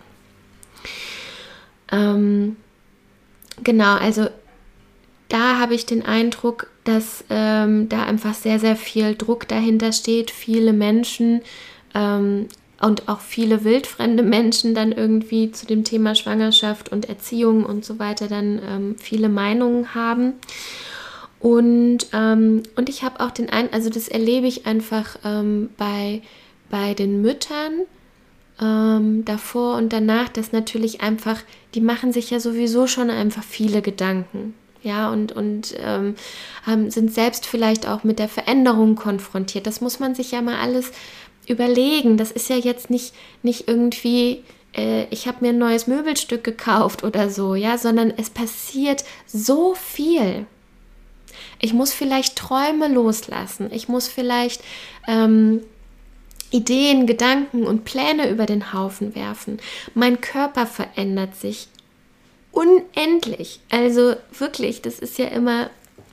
Ähm, 1.92 2.58
genau, 3.64 3.96
also 3.96 4.28
da 5.30 5.60
habe 5.60 5.76
ich 5.76 5.86
den 5.86 6.04
Eindruck, 6.04 6.68
dass 6.84 7.24
ähm, 7.30 7.88
da 7.88 8.04
einfach 8.04 8.34
sehr, 8.34 8.60
sehr 8.60 8.76
viel 8.76 9.16
Druck 9.16 9.48
dahinter 9.48 9.94
steht. 9.94 10.32
Viele 10.32 10.74
Menschen 10.74 11.42
ähm, 11.94 12.48
und 12.82 13.08
auch 13.08 13.20
viele 13.22 13.64
wildfremde 13.64 14.24
Menschen 14.24 14.74
dann 14.74 14.92
irgendwie 14.92 15.52
zu 15.52 15.68
dem 15.68 15.84
Thema 15.84 16.16
Schwangerschaft 16.16 16.92
und 16.92 17.08
Erziehung 17.08 17.64
und 17.66 17.86
so 17.86 18.00
weiter 18.00 18.28
dann 18.28 18.60
ähm, 18.68 18.96
viele 18.98 19.30
Meinungen 19.30 19.94
haben. 19.94 20.34
Und, 21.40 22.08
ähm, 22.12 22.64
und 22.76 22.90
ich 22.90 23.04
habe 23.04 23.20
auch 23.20 23.32
den 23.32 23.50
Eindruck, 23.50 23.74
also 23.74 23.90
das 23.90 24.08
erlebe 24.08 24.48
ich 24.48 24.66
einfach 24.66 25.18
ähm, 25.24 25.70
bei, 25.78 26.22
bei 26.70 26.94
den 26.96 27.22
Müttern, 27.22 27.86
ähm, 28.62 29.24
davor 29.24 29.78
und 29.78 29.94
danach, 29.94 30.28
dass 30.28 30.52
natürlich 30.52 31.02
einfach, 31.02 31.40
die 31.76 31.82
machen 31.82 32.12
sich 32.12 32.32
ja 32.32 32.40
sowieso 32.40 32.88
schon 32.88 33.10
einfach 33.10 33.44
viele 33.44 33.82
Gedanken 33.82 34.54
ja, 34.82 35.12
und, 35.12 35.32
und 35.34 35.76
ähm, 35.80 36.16
sind 36.90 37.14
selbst 37.14 37.46
vielleicht 37.46 37.88
auch 37.88 38.04
mit 38.04 38.20
der 38.20 38.30
Veränderung 38.30 38.96
konfrontiert. 38.96 39.68
Das 39.68 39.82
muss 39.82 40.00
man 40.00 40.16
sich 40.16 40.32
ja 40.32 40.42
mal 40.42 40.60
alles 40.60 40.92
überlegen. 41.48 42.18
Das 42.18 42.32
ist 42.32 42.50
ja 42.50 42.56
jetzt 42.56 42.90
nicht, 42.90 43.14
nicht 43.44 43.68
irgendwie, 43.68 44.44
äh, 44.76 45.06
ich 45.10 45.28
habe 45.28 45.40
mir 45.42 45.50
ein 45.50 45.58
neues 45.58 45.88
Möbelstück 45.88 46.44
gekauft 46.44 47.04
oder 47.04 47.30
so, 47.30 47.56
ja, 47.56 47.78
sondern 47.78 48.14
es 48.16 48.30
passiert 48.30 49.04
so 49.26 49.74
viel. 49.76 50.46
Ich 51.60 51.74
muss 51.74 51.94
vielleicht 51.94 52.38
Träume 52.38 52.88
loslassen. 52.88 53.70
Ich 53.72 53.90
muss 53.90 54.08
vielleicht 54.08 54.62
ähm, 55.08 55.62
Ideen, 56.52 57.06
Gedanken 57.06 57.68
und 57.68 57.84
Pläne 57.84 58.30
über 58.30 58.46
den 58.46 58.74
Haufen 58.74 59.14
werfen. 59.14 59.60
Mein 59.94 60.22
Körper 60.22 60.66
verändert 60.66 61.36
sich 61.36 61.68
unendlich. 62.52 63.60
Also 63.70 64.16
wirklich, 64.38 64.82
das 64.82 65.00
ist 65.00 65.18
ja 65.18 65.28
immer, 65.28 65.70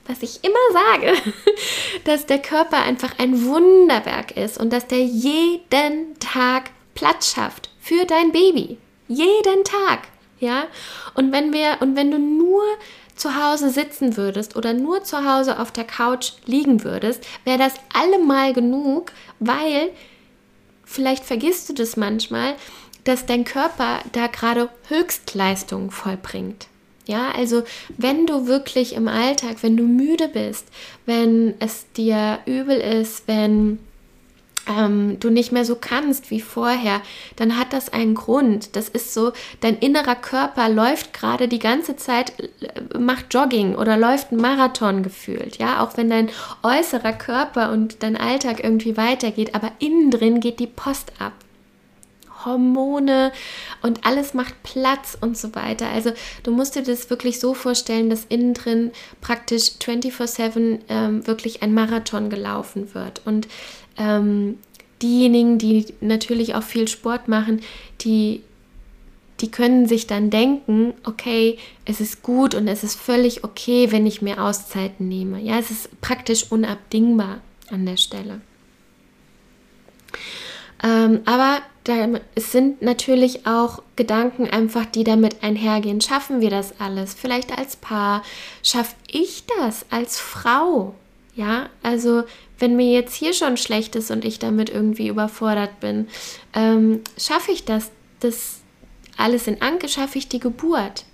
was 0.07 0.23
ich 0.23 0.43
immer 0.43 0.55
sage, 0.71 1.13
dass 2.05 2.25
der 2.25 2.39
Körper 2.39 2.81
einfach 2.81 3.17
ein 3.19 3.45
Wunderwerk 3.45 4.35
ist 4.37 4.57
und 4.57 4.71
dass 4.71 4.87
der 4.87 5.03
jeden 5.03 6.17
Tag 6.19 6.71
Platz 6.95 7.33
schafft 7.33 7.69
für 7.79 8.05
dein 8.05 8.31
Baby. 8.31 8.77
Jeden 9.07 9.63
Tag. 9.63 10.07
Ja? 10.39 10.65
Und 11.13 11.31
wenn 11.31 11.53
wir, 11.53 11.77
und 11.79 11.95
wenn 11.95 12.11
du 12.11 12.19
nur 12.19 12.63
zu 13.15 13.35
Hause 13.35 13.69
sitzen 13.69 14.15
würdest 14.15 14.55
oder 14.55 14.73
nur 14.73 15.03
zu 15.03 15.25
Hause 15.25 15.59
auf 15.59 15.71
der 15.71 15.83
Couch 15.83 16.33
liegen 16.45 16.83
würdest, 16.83 17.25
wäre 17.43 17.57
das 17.57 17.73
allemal 17.93 18.53
genug, 18.53 19.11
weil 19.39 19.89
vielleicht 20.85 21.25
vergisst 21.25 21.69
du 21.69 21.73
das 21.73 21.97
manchmal, 21.97 22.55
dass 23.07 23.25
dein 23.25 23.45
Körper 23.45 23.99
da 24.11 24.27
gerade 24.27 24.69
Höchstleistungen 24.89 25.91
vollbringt. 25.91 26.67
Ja, 27.05 27.31
also 27.31 27.63
wenn 27.97 28.25
du 28.25 28.47
wirklich 28.47 28.93
im 28.93 29.07
Alltag, 29.07 29.57
wenn 29.61 29.77
du 29.77 29.83
müde 29.83 30.27
bist, 30.27 30.67
wenn 31.05 31.53
es 31.59 31.89
dir 31.93 32.39
übel 32.45 32.77
ist, 32.77 33.27
wenn 33.27 33.79
ähm, 34.67 35.17
du 35.21 35.29
nicht 35.29 35.53
mehr 35.53 35.63
so 35.63 35.75
kannst 35.75 36.31
wie 36.31 36.41
vorher, 36.41 37.01
dann 37.37 37.57
hat 37.57 37.71
das 37.71 37.93
einen 37.93 38.13
Grund. 38.13 38.75
Das 38.75 38.89
ist 38.89 39.13
so, 39.13 39.31
dein 39.61 39.77
innerer 39.77 40.15
Körper 40.15 40.67
läuft 40.67 41.13
gerade 41.13 41.47
die 41.47 41.59
ganze 41.59 41.95
Zeit, 41.95 42.33
äh, 42.39 42.97
macht 42.97 43.33
Jogging 43.33 43.75
oder 43.75 43.95
läuft 43.95 44.33
einen 44.33 44.41
Marathon 44.41 45.01
gefühlt. 45.01 45.57
Ja, 45.59 45.81
auch 45.81 45.95
wenn 45.95 46.09
dein 46.09 46.29
äußerer 46.61 47.13
Körper 47.13 47.71
und 47.71 48.03
dein 48.03 48.17
Alltag 48.17 48.61
irgendwie 48.61 48.97
weitergeht, 48.97 49.55
aber 49.55 49.71
innen 49.79 50.11
drin 50.11 50.41
geht 50.41 50.59
die 50.59 50.67
Post 50.67 51.13
ab. 51.19 51.31
Hormone 52.47 53.31
und 53.81 54.05
alles 54.05 54.33
macht 54.33 54.61
Platz 54.63 55.17
und 55.19 55.37
so 55.37 55.53
weiter. 55.55 55.89
Also 55.89 56.11
du 56.43 56.51
musst 56.51 56.75
dir 56.75 56.83
das 56.83 57.09
wirklich 57.09 57.39
so 57.39 57.53
vorstellen, 57.53 58.09
dass 58.09 58.25
innen 58.25 58.53
drin 58.53 58.91
praktisch 59.21 59.71
24/7 59.79 60.79
ähm, 60.89 61.27
wirklich 61.27 61.61
ein 61.61 61.73
Marathon 61.73 62.29
gelaufen 62.29 62.93
wird. 62.93 63.21
Und 63.25 63.47
ähm, 63.97 64.57
diejenigen, 65.01 65.57
die 65.57 65.85
natürlich 66.01 66.55
auch 66.55 66.63
viel 66.63 66.87
Sport 66.87 67.27
machen, 67.27 67.61
die 68.01 68.41
die 69.39 69.51
können 69.51 69.87
sich 69.87 70.07
dann 70.07 70.29
denken, 70.29 70.93
okay, 71.03 71.59
es 71.85 72.01
ist 72.01 72.23
gut 72.23 72.55
und 72.55 72.67
es 72.67 72.83
ist 72.83 72.99
völlig 72.99 73.43
okay, 73.43 73.91
wenn 73.91 74.07
ich 74.07 74.21
mir 74.21 74.43
Auszeiten 74.43 75.07
nehme. 75.07 75.39
Ja, 75.39 75.59
es 75.59 75.69
ist 75.69 76.01
praktisch 76.01 76.51
unabdingbar 76.51 77.39
an 77.69 77.85
der 77.85 77.97
Stelle. 77.97 78.41
Ähm, 80.83 81.21
aber 81.25 81.61
es 82.35 82.51
sind 82.51 82.81
natürlich 82.81 83.45
auch 83.47 83.81
Gedanken 83.95 84.49
einfach, 84.49 84.85
die 84.85 85.03
damit 85.03 85.41
einhergehen. 85.41 86.01
Schaffen 86.01 86.41
wir 86.41 86.49
das 86.49 86.79
alles? 86.79 87.13
Vielleicht 87.13 87.57
als 87.57 87.77
Paar? 87.77 88.23
Schaff 88.61 88.95
ich 89.09 89.43
das 89.59 89.85
als 89.89 90.19
Frau? 90.19 90.95
Ja, 91.35 91.69
also 91.83 92.23
wenn 92.59 92.75
mir 92.75 92.91
jetzt 92.91 93.15
hier 93.15 93.33
schon 93.33 93.57
schlecht 93.57 93.95
ist 93.95 94.11
und 94.11 94.25
ich 94.25 94.39
damit 94.39 94.69
irgendwie 94.69 95.07
überfordert 95.07 95.79
bin, 95.79 96.07
ähm, 96.53 97.01
schaffe 97.17 97.51
ich 97.51 97.63
das, 97.63 97.91
das 98.19 98.61
alles 99.15 99.47
in 99.47 99.61
Anke, 99.61 99.87
schaffe 99.87 100.17
ich 100.17 100.27
die 100.27 100.39
Geburt? 100.39 101.05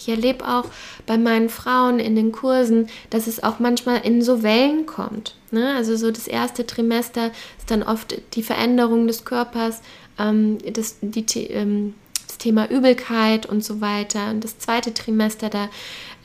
Ich 0.00 0.08
erlebe 0.08 0.48
auch 0.48 0.64
bei 1.06 1.18
meinen 1.18 1.50
Frauen 1.50 1.98
in 1.98 2.16
den 2.16 2.32
Kursen, 2.32 2.88
dass 3.10 3.26
es 3.26 3.42
auch 3.42 3.58
manchmal 3.58 4.00
in 4.00 4.22
so 4.22 4.42
Wellen 4.42 4.86
kommt. 4.86 5.36
Ne? 5.50 5.74
Also 5.76 5.94
so 5.96 6.10
das 6.10 6.26
erste 6.26 6.66
Trimester 6.66 7.26
ist 7.58 7.70
dann 7.70 7.82
oft 7.82 8.16
die 8.34 8.42
Veränderung 8.42 9.06
des 9.06 9.26
Körpers, 9.26 9.82
ähm, 10.18 10.56
das, 10.72 10.96
die, 11.02 11.24
ähm, 11.48 11.94
das 12.26 12.38
Thema 12.38 12.70
Übelkeit 12.70 13.44
und 13.44 13.62
so 13.62 13.82
weiter. 13.82 14.30
Und 14.30 14.42
das 14.42 14.58
zweite 14.58 14.94
Trimester, 14.94 15.50
da 15.50 15.68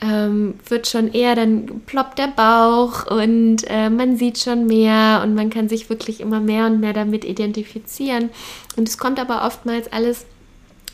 ähm, 0.00 0.54
wird 0.66 0.86
schon 0.86 1.12
eher, 1.12 1.34
dann 1.34 1.82
ploppt 1.84 2.18
der 2.18 2.28
Bauch 2.28 3.06
und 3.10 3.58
äh, 3.68 3.90
man 3.90 4.16
sieht 4.16 4.38
schon 4.38 4.66
mehr 4.66 5.20
und 5.22 5.34
man 5.34 5.50
kann 5.50 5.68
sich 5.68 5.90
wirklich 5.90 6.20
immer 6.20 6.40
mehr 6.40 6.64
und 6.64 6.80
mehr 6.80 6.94
damit 6.94 7.26
identifizieren. 7.26 8.30
Und 8.76 8.88
es 8.88 8.96
kommt 8.96 9.20
aber 9.20 9.44
oftmals 9.44 9.92
alles 9.92 10.24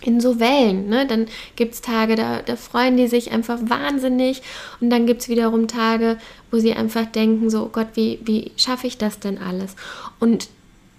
in 0.07 0.21
so 0.21 0.41
Wellen. 0.41 0.89
Ne? 0.89 1.07
Dann 1.07 1.27
gibt 1.57 1.75
es 1.75 1.81
Tage, 1.81 2.17
da, 2.17 2.43
da 2.43 2.57
freuen 2.57 2.97
die 2.97 3.09
sich 3.09 3.33
einfach 3.33 3.59
wahnsinnig 3.63 4.43
und 4.81 4.91
dann 4.91 5.07
gibt 5.07 5.23
es 5.23 5.29
wiederum 5.29 5.69
Tage, 5.69 6.19
wo 6.51 6.59
sie 6.59 6.73
einfach 6.75 7.07
denken, 7.07 7.51
so 7.51 7.65
oh 7.65 7.71
Gott, 7.73 7.89
wie, 7.95 8.21
wie 8.25 8.53
schaffe 8.57 8.87
ich 8.87 8.99
das 8.99 9.19
denn 9.19 9.39
alles? 9.39 9.77
Und 10.21 10.49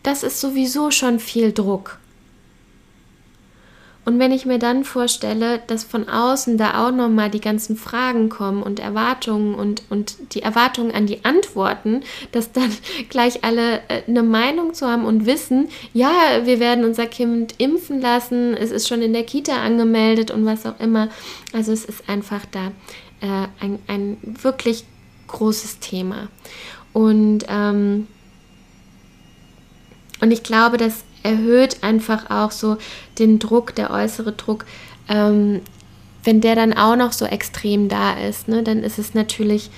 das 0.04 0.24
ist 0.24 0.42
sowieso 0.42 0.92
schon 0.92 1.20
viel 1.20 1.54
Druck. 1.54 2.00
Und 4.06 4.20
wenn 4.20 4.34
ich 4.34 4.46
mir 4.46 4.60
dann 4.60 4.84
vorstelle, 4.84 5.62
dass 5.68 5.86
von 5.86 6.10
außen 6.10 6.58
da 6.58 6.86
auch 6.86 6.92
nochmal 6.92 7.30
die 7.30 7.40
ganzen 7.40 7.78
Fragen 7.78 8.28
kommen 8.28 8.62
und 8.62 8.80
Erwartungen 8.80 9.56
und, 9.56 9.84
und 9.90 10.34
die 10.34 10.42
Erwartungen 10.42 10.92
an 10.92 11.06
die 11.06 11.24
Antworten, 11.24 12.02
dass 12.34 12.52
dann 12.52 12.70
gleich 13.10 13.44
alle 13.46 13.78
äh, 13.88 14.04
eine 14.08 14.24
Meinung 14.24 14.74
zu 14.74 14.88
haben 14.88 15.06
und 15.06 15.26
wissen, 15.26 15.70
ja, 15.94 16.12
wir 16.44 16.60
werden 16.60 16.84
unser 16.84 17.06
Kind 17.06 17.56
impfen 17.60 18.02
lassen, 18.02 18.56
es 18.56 18.72
ist 18.72 18.90
schon 18.90 19.02
in 19.02 19.14
der 19.14 19.24
Kita 19.24 19.64
angemeldet 19.64 20.32
und 20.32 20.46
was 20.46 20.66
auch 20.66 20.80
immer. 20.80 21.08
Also 21.54 21.72
es 21.72 21.86
ist 21.86 22.10
einfach 22.10 22.46
da 22.52 22.68
äh, 23.22 23.48
ein, 23.62 23.80
ein 23.88 24.18
wirklich 24.42 24.84
großes 25.28 25.80
Thema. 25.80 26.28
Und, 26.92 27.46
ähm, 27.48 28.08
und 30.20 30.32
ich 30.32 30.44
glaube, 30.44 30.78
dass 30.78 31.04
erhöht 31.24 31.84
einfach 31.84 32.30
auch 32.30 32.52
so 32.52 32.78
den 33.20 33.40
Druck, 33.40 33.76
der 33.76 33.92
äußere 33.92 34.34
Druck. 34.34 34.66
Ähm, 35.10 35.62
wenn 36.24 36.42
der 36.42 36.56
dann 36.56 36.74
auch 36.74 36.96
noch 36.96 37.12
so 37.12 37.26
extrem 37.26 37.90
da 37.90 38.14
ist, 38.14 38.48
ne, 38.48 38.64
dann 38.64 38.84
ist 38.84 39.00
es 39.00 39.14
natürlich 39.14 39.70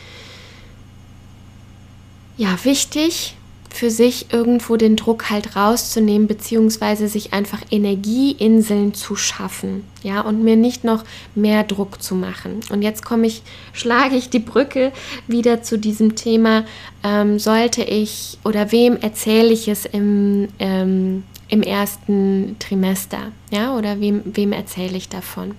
ja 2.38 2.58
wichtig, 2.64 3.36
für 3.76 3.92
sich 3.92 4.32
irgendwo 4.32 4.78
den 4.78 4.96
Druck 4.96 5.30
halt 5.30 5.58
rauszunehmen, 5.58 6.28
beziehungsweise 6.28 7.10
sich 7.10 7.34
einfach 7.34 7.60
Energieinseln 7.70 8.94
zu 8.94 9.18
schaffen, 9.18 9.84
ja, 10.02 10.22
und 10.22 10.44
mir 10.44 10.56
nicht 10.56 10.86
noch 10.86 11.04
mehr 11.36 11.64
Druck 11.64 12.02
zu 12.02 12.16
machen. 12.16 12.62
Und 12.70 12.84
jetzt 12.84 13.04
komme 13.04 13.28
ich, 13.28 13.44
schlage 13.74 14.16
ich 14.16 14.30
die 14.30 14.40
Brücke 14.40 14.94
wieder 15.28 15.62
zu 15.62 15.78
diesem 15.78 16.16
Thema, 16.16 16.64
ähm, 17.04 17.38
sollte 17.38 17.84
ich 17.84 18.38
oder 18.46 18.72
wem 18.72 18.96
erzähle 18.96 19.52
ich 19.52 19.68
es 19.68 19.86
im, 19.86 20.48
ähm, 20.60 21.24
im 21.48 21.62
ersten 21.62 22.58
Trimester, 22.60 23.32
ja, 23.52 23.76
oder 23.76 24.00
wem, 24.00 24.22
wem 24.26 24.52
erzähle 24.52 24.98
ich 24.98 25.10
davon? 25.10 25.56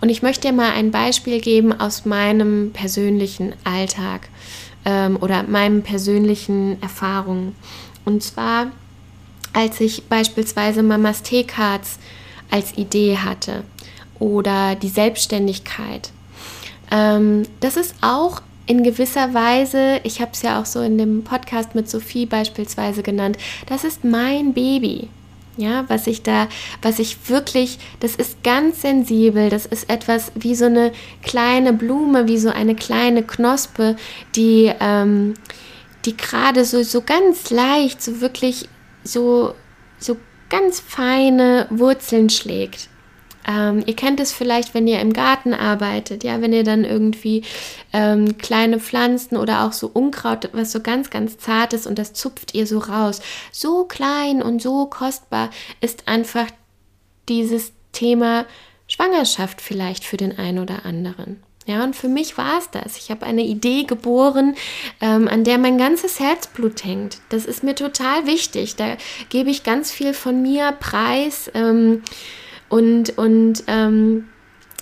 Und 0.00 0.08
ich 0.08 0.22
möchte 0.22 0.48
dir 0.48 0.52
mal 0.52 0.72
ein 0.72 0.90
Beispiel 0.90 1.40
geben 1.40 1.72
aus 1.72 2.04
meinem 2.04 2.72
persönlichen 2.72 3.54
Alltag. 3.64 4.28
ähm, 4.84 5.16
oder 5.20 5.42
meinen 5.44 5.82
persönlichen 5.82 6.80
Erfahrungen. 6.82 7.54
Und 8.04 8.22
zwar, 8.22 8.68
als 9.52 9.80
ich 9.80 10.04
beispielsweise 10.04 10.82
Mamas 10.82 11.22
T-Cards 11.22 11.98
als 12.50 12.76
Idee 12.76 13.18
hatte 13.18 13.64
oder 14.18 14.74
die 14.74 14.88
Selbstständigkeit. 14.88 16.10
Ähm, 16.90 17.44
das 17.60 17.76
ist 17.76 17.94
auch 18.00 18.42
in 18.66 18.82
gewisser 18.82 19.34
Weise, 19.34 20.00
ich 20.04 20.20
habe 20.20 20.32
es 20.32 20.42
ja 20.42 20.60
auch 20.60 20.66
so 20.66 20.80
in 20.80 20.98
dem 20.98 21.24
Podcast 21.24 21.74
mit 21.74 21.88
Sophie 21.88 22.26
beispielsweise 22.26 23.02
genannt, 23.02 23.36
das 23.66 23.84
ist 23.84 24.04
mein 24.04 24.54
Baby. 24.54 25.08
Ja, 25.58 25.84
was 25.88 26.06
ich 26.06 26.22
da, 26.22 26.48
was 26.80 26.98
ich 26.98 27.28
wirklich, 27.28 27.78
das 28.00 28.16
ist 28.16 28.42
ganz 28.42 28.80
sensibel, 28.80 29.50
das 29.50 29.66
ist 29.66 29.90
etwas 29.90 30.32
wie 30.34 30.54
so 30.54 30.64
eine 30.64 30.92
kleine 31.22 31.74
Blume, 31.74 32.26
wie 32.26 32.38
so 32.38 32.48
eine 32.48 32.74
kleine 32.74 33.22
Knospe, 33.22 33.96
die, 34.34 34.72
ähm, 34.80 35.34
die 36.06 36.16
gerade 36.16 36.64
so, 36.64 36.82
so 36.82 37.02
ganz 37.02 37.50
leicht, 37.50 38.02
so 38.02 38.22
wirklich 38.22 38.66
so, 39.04 39.54
so 39.98 40.16
ganz 40.48 40.80
feine 40.80 41.66
Wurzeln 41.68 42.30
schlägt. 42.30 42.88
Ähm, 43.46 43.82
ihr 43.86 43.96
kennt 43.96 44.20
es 44.20 44.32
vielleicht, 44.32 44.74
wenn 44.74 44.86
ihr 44.86 45.00
im 45.00 45.12
Garten 45.12 45.54
arbeitet, 45.54 46.24
ja, 46.24 46.40
wenn 46.40 46.52
ihr 46.52 46.64
dann 46.64 46.84
irgendwie 46.84 47.42
ähm, 47.92 48.38
kleine 48.38 48.78
Pflanzen 48.78 49.36
oder 49.36 49.64
auch 49.64 49.72
so 49.72 49.90
Unkraut, 49.92 50.48
was 50.52 50.72
so 50.72 50.80
ganz, 50.80 51.10
ganz 51.10 51.38
zart 51.38 51.72
ist 51.72 51.86
und 51.86 51.98
das 51.98 52.12
zupft 52.12 52.54
ihr 52.54 52.66
so 52.66 52.78
raus. 52.78 53.20
So 53.50 53.84
klein 53.84 54.42
und 54.42 54.62
so 54.62 54.86
kostbar 54.86 55.50
ist 55.80 56.08
einfach 56.08 56.46
dieses 57.28 57.72
Thema 57.92 58.46
Schwangerschaft 58.86 59.60
vielleicht 59.60 60.04
für 60.04 60.16
den 60.16 60.38
einen 60.38 60.58
oder 60.58 60.84
anderen. 60.84 61.42
Ja, 61.66 61.84
und 61.84 61.94
für 61.94 62.08
mich 62.08 62.36
war 62.38 62.58
es 62.58 62.70
das. 62.70 62.96
Ich 62.96 63.10
habe 63.10 63.24
eine 63.24 63.42
Idee 63.42 63.84
geboren, 63.84 64.56
ähm, 65.00 65.28
an 65.28 65.44
der 65.44 65.58
mein 65.58 65.78
ganzes 65.78 66.18
Herzblut 66.18 66.84
hängt. 66.84 67.18
Das 67.28 67.46
ist 67.46 67.62
mir 67.62 67.76
total 67.76 68.26
wichtig. 68.26 68.74
Da 68.74 68.96
gebe 69.28 69.50
ich 69.50 69.62
ganz 69.62 69.92
viel 69.92 70.12
von 70.12 70.42
mir 70.42 70.72
preis. 70.72 71.50
Ähm, 71.54 72.02
und, 72.72 73.18
und 73.18 73.64
ähm, 73.66 74.30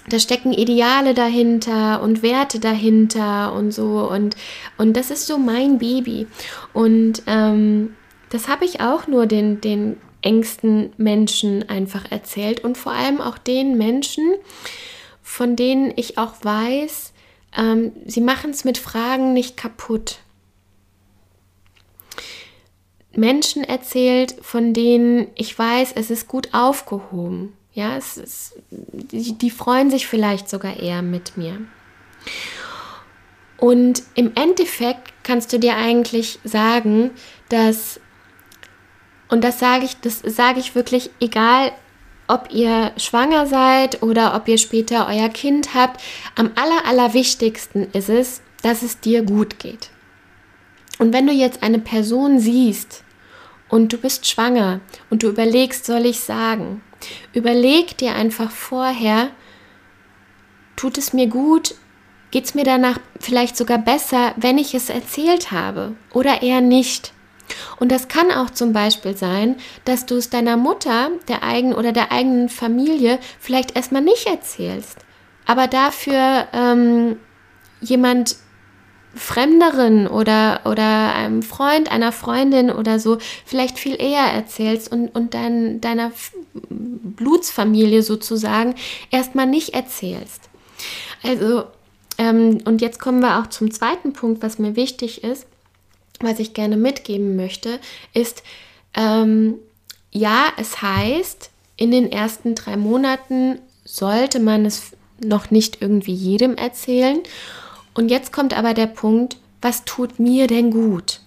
da 0.08 0.20
stecken 0.20 0.52
Ideale 0.52 1.12
dahinter 1.12 2.00
und 2.02 2.22
Werte 2.22 2.60
dahinter 2.60 3.52
und 3.52 3.72
so. 3.72 4.08
Und, 4.08 4.36
und 4.78 4.96
das 4.96 5.10
ist 5.10 5.26
so 5.26 5.38
mein 5.38 5.78
Baby. 5.78 6.28
Und 6.72 7.24
ähm, 7.26 7.96
das 8.28 8.46
habe 8.46 8.64
ich 8.64 8.80
auch 8.80 9.08
nur 9.08 9.26
den, 9.26 9.60
den 9.60 9.96
engsten 10.22 10.92
Menschen 10.98 11.68
einfach 11.68 12.08
erzählt 12.12 12.62
und 12.62 12.78
vor 12.78 12.92
allem 12.92 13.20
auch 13.20 13.38
den 13.38 13.76
Menschen, 13.76 14.34
von 15.20 15.56
denen 15.56 15.92
ich 15.96 16.16
auch 16.16 16.34
weiß, 16.44 17.12
ähm, 17.58 17.90
sie 18.06 18.20
machen 18.20 18.52
es 18.52 18.64
mit 18.64 18.78
Fragen 18.78 19.32
nicht 19.32 19.56
kaputt. 19.56 20.18
Menschen 23.16 23.64
erzählt, 23.64 24.36
von 24.42 24.74
denen 24.74 25.26
ich 25.34 25.58
weiß, 25.58 25.94
es 25.96 26.12
ist 26.12 26.28
gut 26.28 26.50
aufgehoben. 26.52 27.56
Ja, 27.72 27.96
es 27.96 28.16
ist, 28.16 28.54
die, 28.70 29.38
die 29.38 29.50
freuen 29.50 29.90
sich 29.90 30.06
vielleicht 30.06 30.48
sogar 30.48 30.76
eher 30.76 31.02
mit 31.02 31.36
mir. 31.36 31.58
Und 33.56 34.02
im 34.14 34.32
Endeffekt 34.34 35.12
kannst 35.22 35.52
du 35.52 35.58
dir 35.58 35.76
eigentlich 35.76 36.38
sagen, 36.44 37.10
dass, 37.48 38.00
und 39.28 39.44
das 39.44 39.58
sage 39.58 39.84
ich, 39.84 40.00
das 40.00 40.20
sage 40.24 40.58
ich 40.58 40.74
wirklich, 40.74 41.10
egal 41.20 41.72
ob 42.26 42.48
ihr 42.52 42.92
schwanger 42.96 43.46
seid 43.46 44.02
oder 44.02 44.34
ob 44.34 44.48
ihr 44.48 44.58
später 44.58 45.08
euer 45.08 45.28
Kind 45.28 45.74
habt, 45.74 46.00
am 46.36 46.50
aller, 46.54 46.86
allerwichtigsten 46.86 47.90
ist 47.92 48.08
es, 48.08 48.40
dass 48.62 48.82
es 48.82 49.00
dir 49.00 49.22
gut 49.22 49.58
geht. 49.58 49.90
Und 50.98 51.12
wenn 51.12 51.26
du 51.26 51.32
jetzt 51.32 51.62
eine 51.62 51.78
Person 51.78 52.38
siehst 52.38 53.04
und 53.68 53.92
du 53.92 53.98
bist 53.98 54.26
schwanger 54.26 54.80
und 55.10 55.22
du 55.22 55.28
überlegst, 55.28 55.86
soll 55.86 56.06
ich 56.06 56.20
sagen, 56.20 56.82
Überleg 57.32 57.96
dir 57.98 58.14
einfach 58.14 58.50
vorher, 58.50 59.30
tut 60.76 60.98
es 60.98 61.12
mir 61.12 61.26
gut, 61.26 61.74
geht 62.30 62.44
es 62.44 62.54
mir 62.54 62.64
danach 62.64 62.98
vielleicht 63.18 63.56
sogar 63.56 63.78
besser, 63.78 64.34
wenn 64.36 64.58
ich 64.58 64.74
es 64.74 64.88
erzählt 64.88 65.50
habe 65.50 65.96
oder 66.12 66.42
eher 66.42 66.60
nicht. 66.60 67.12
Und 67.78 67.90
das 67.90 68.08
kann 68.08 68.30
auch 68.30 68.50
zum 68.50 68.72
Beispiel 68.72 69.16
sein, 69.16 69.56
dass 69.84 70.06
du 70.06 70.16
es 70.16 70.30
deiner 70.30 70.56
Mutter, 70.56 71.10
der 71.28 71.42
eigenen 71.42 71.74
oder 71.74 71.92
der 71.92 72.12
eigenen 72.12 72.48
Familie 72.48 73.18
vielleicht 73.40 73.76
erstmal 73.76 74.02
nicht 74.02 74.26
erzählst, 74.26 74.98
aber 75.46 75.66
dafür 75.66 76.46
ähm, 76.52 77.18
jemand 77.80 78.36
Fremderen 79.14 80.06
oder, 80.06 80.60
oder 80.64 81.14
einem 81.14 81.42
Freund, 81.42 81.90
einer 81.90 82.12
Freundin 82.12 82.70
oder 82.70 82.98
so 83.00 83.18
vielleicht 83.44 83.78
viel 83.78 84.00
eher 84.00 84.24
erzählst 84.24 84.92
und, 84.92 85.08
und 85.08 85.34
dein, 85.34 85.80
deiner 85.80 86.12
Blutsfamilie 86.70 88.02
sozusagen 88.02 88.74
erstmal 89.10 89.46
nicht 89.46 89.70
erzählst. 89.70 90.48
Also, 91.22 91.64
ähm, 92.18 92.58
und 92.64 92.80
jetzt 92.80 93.00
kommen 93.00 93.20
wir 93.20 93.40
auch 93.40 93.48
zum 93.48 93.70
zweiten 93.70 94.12
Punkt, 94.12 94.42
was 94.42 94.58
mir 94.58 94.76
wichtig 94.76 95.24
ist, 95.24 95.46
was 96.20 96.38
ich 96.38 96.54
gerne 96.54 96.76
mitgeben 96.76 97.34
möchte, 97.34 97.80
ist, 98.14 98.42
ähm, 98.94 99.54
ja, 100.12 100.46
es 100.56 100.82
heißt, 100.82 101.50
in 101.76 101.90
den 101.90 102.12
ersten 102.12 102.54
drei 102.54 102.76
Monaten 102.76 103.58
sollte 103.84 104.38
man 104.38 104.66
es 104.66 104.92
noch 105.22 105.50
nicht 105.50 105.80
irgendwie 105.80 106.14
jedem 106.14 106.56
erzählen 106.56 107.20
und 107.94 108.10
jetzt 108.10 108.32
kommt 108.32 108.56
aber 108.56 108.74
der 108.74 108.86
Punkt, 108.86 109.36
was 109.60 109.84
tut 109.84 110.18
mir 110.18 110.46
denn 110.46 110.70
gut? 110.70 111.20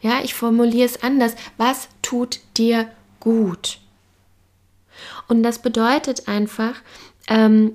Ja, 0.00 0.20
ich 0.22 0.34
formuliere 0.34 0.86
es 0.86 1.02
anders. 1.02 1.34
Was 1.56 1.88
tut 2.02 2.40
dir 2.56 2.88
gut? 3.20 3.78
Und 5.28 5.42
das 5.42 5.60
bedeutet 5.60 6.28
einfach, 6.28 6.74
ähm, 7.28 7.72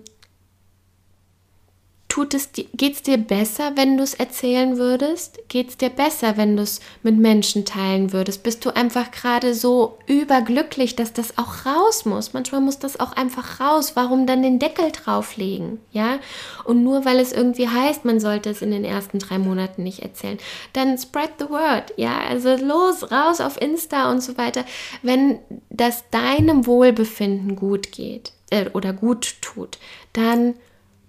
Tut 2.12 2.34
es, 2.34 2.50
geht's 2.74 3.04
dir 3.04 3.18
besser, 3.18 3.72
wenn 3.76 3.96
du 3.96 4.04
es 4.04 4.16
erzählen 4.16 4.78
würdest? 4.78 5.40
Geht 5.48 5.70
es 5.70 5.78
dir 5.78 5.90
besser, 5.90 6.36
wenn 6.36 6.58
du 6.58 6.64
es 6.64 6.82
mit 7.04 7.18
Menschen 7.18 7.64
teilen 7.64 8.12
würdest? 8.12 8.44
Bist 8.44 8.66
du 8.66 8.76
einfach 8.76 9.12
gerade 9.12 9.54
so 9.54 9.98
überglücklich, 10.08 10.98
dass 10.98 11.14
das 11.14 11.38
auch 11.38 11.66
raus 11.66 12.04
muss? 12.04 12.34
Manchmal 12.34 12.60
muss 12.60 12.80
das 12.80 13.00
auch 13.00 13.14
einfach 13.14 13.62
raus. 13.62 13.94
Warum 13.96 14.28
dann 14.28 14.44
den 14.44 14.60
Deckel 14.60 14.92
drauflegen? 14.92 15.80
Ja? 15.94 16.20
Und 16.66 16.84
nur 16.84 17.06
weil 17.06 17.18
es 17.18 17.32
irgendwie 17.32 17.70
heißt, 17.70 18.04
man 18.04 18.20
sollte 18.20 18.50
es 18.50 18.62
in 18.62 18.72
den 18.72 18.84
ersten 18.84 19.20
drei 19.20 19.38
Monaten 19.38 19.84
nicht 19.84 20.00
erzählen, 20.00 20.38
dann 20.74 20.98
spread 20.98 21.32
the 21.40 21.50
word. 21.50 21.94
Ja, 21.96 22.20
also 22.28 22.58
los, 22.58 23.10
raus 23.10 23.40
auf 23.40 23.62
Insta 23.62 24.12
und 24.12 24.20
so 24.20 24.38
weiter. 24.38 24.66
Wenn 25.02 25.40
das 25.70 26.04
deinem 26.10 26.68
Wohlbefinden 26.68 27.56
gut 27.56 27.94
geht 27.94 28.34
äh, 28.50 28.70
oder 28.74 28.92
gut 28.92 29.36
tut, 29.42 29.78
dann 30.12 30.56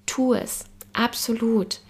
tu 0.06 0.34
es 0.34 0.66
Absolut. 0.92 1.80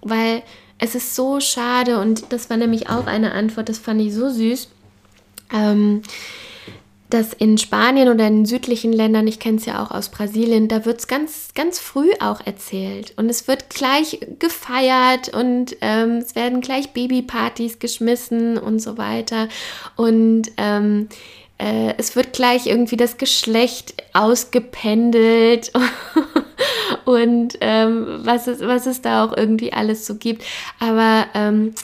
Weil 0.00 0.42
es 0.78 0.94
ist 0.94 1.14
so 1.14 1.40
schade 1.40 2.00
und 2.00 2.32
das 2.32 2.50
war 2.50 2.56
nämlich 2.56 2.88
auch 2.88 3.06
eine 3.06 3.32
Antwort, 3.32 3.68
das 3.68 3.78
fand 3.78 4.00
ich 4.00 4.12
so 4.12 4.28
süß, 4.28 4.68
ähm, 5.52 6.02
dass 7.08 7.34
in 7.34 7.58
Spanien 7.58 8.08
oder 8.08 8.26
in 8.26 8.46
südlichen 8.46 8.92
Ländern, 8.92 9.26
ich 9.26 9.38
kenne 9.38 9.58
es 9.58 9.66
ja 9.66 9.84
auch 9.84 9.90
aus 9.90 10.08
Brasilien, 10.08 10.66
da 10.66 10.86
wird 10.86 10.98
es 10.98 11.06
ganz, 11.06 11.50
ganz 11.54 11.78
früh 11.78 12.10
auch 12.20 12.40
erzählt 12.44 13.12
und 13.16 13.28
es 13.28 13.46
wird 13.46 13.70
gleich 13.70 14.18
gefeiert 14.38 15.28
und 15.28 15.76
ähm, 15.82 16.16
es 16.16 16.34
werden 16.34 16.62
gleich 16.62 16.90
Babypartys 16.90 17.78
geschmissen 17.78 18.56
und 18.56 18.80
so 18.80 18.96
weiter 18.98 19.48
und 19.96 20.50
ähm, 20.56 21.08
äh, 21.58 21.94
es 21.98 22.16
wird 22.16 22.32
gleich 22.32 22.66
irgendwie 22.66 22.96
das 22.96 23.18
Geschlecht 23.18 23.94
ausgependelt 24.14 25.70
und 27.04 27.58
ähm, 27.60 28.20
was, 28.24 28.46
es, 28.46 28.60
was 28.60 28.86
es 28.86 29.02
da 29.02 29.24
auch 29.24 29.36
irgendwie 29.36 29.72
alles 29.72 30.06
so 30.06 30.16
gibt. 30.16 30.44
Aber 30.78 31.26
ähm, 31.34 31.74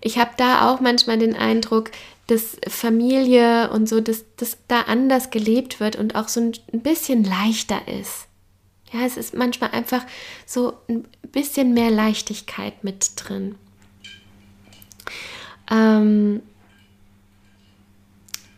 ich 0.00 0.18
habe 0.18 0.30
da 0.36 0.70
auch 0.70 0.80
manchmal 0.80 1.18
den 1.18 1.36
Eindruck, 1.36 1.90
dass 2.28 2.58
Familie 2.68 3.70
und 3.70 3.88
so, 3.88 4.00
dass 4.00 4.24
das 4.36 4.58
da 4.68 4.82
anders 4.82 5.30
gelebt 5.30 5.80
wird 5.80 5.96
und 5.96 6.14
auch 6.14 6.28
so 6.28 6.40
ein, 6.40 6.52
ein 6.72 6.80
bisschen 6.80 7.24
leichter 7.24 7.88
ist. 7.88 8.26
Ja, 8.92 9.00
es 9.04 9.16
ist 9.16 9.34
manchmal 9.34 9.70
einfach 9.70 10.04
so 10.46 10.74
ein 10.88 11.04
bisschen 11.32 11.74
mehr 11.74 11.90
Leichtigkeit 11.90 12.84
mit 12.84 13.12
drin. 13.16 13.56
Ähm, 15.70 16.42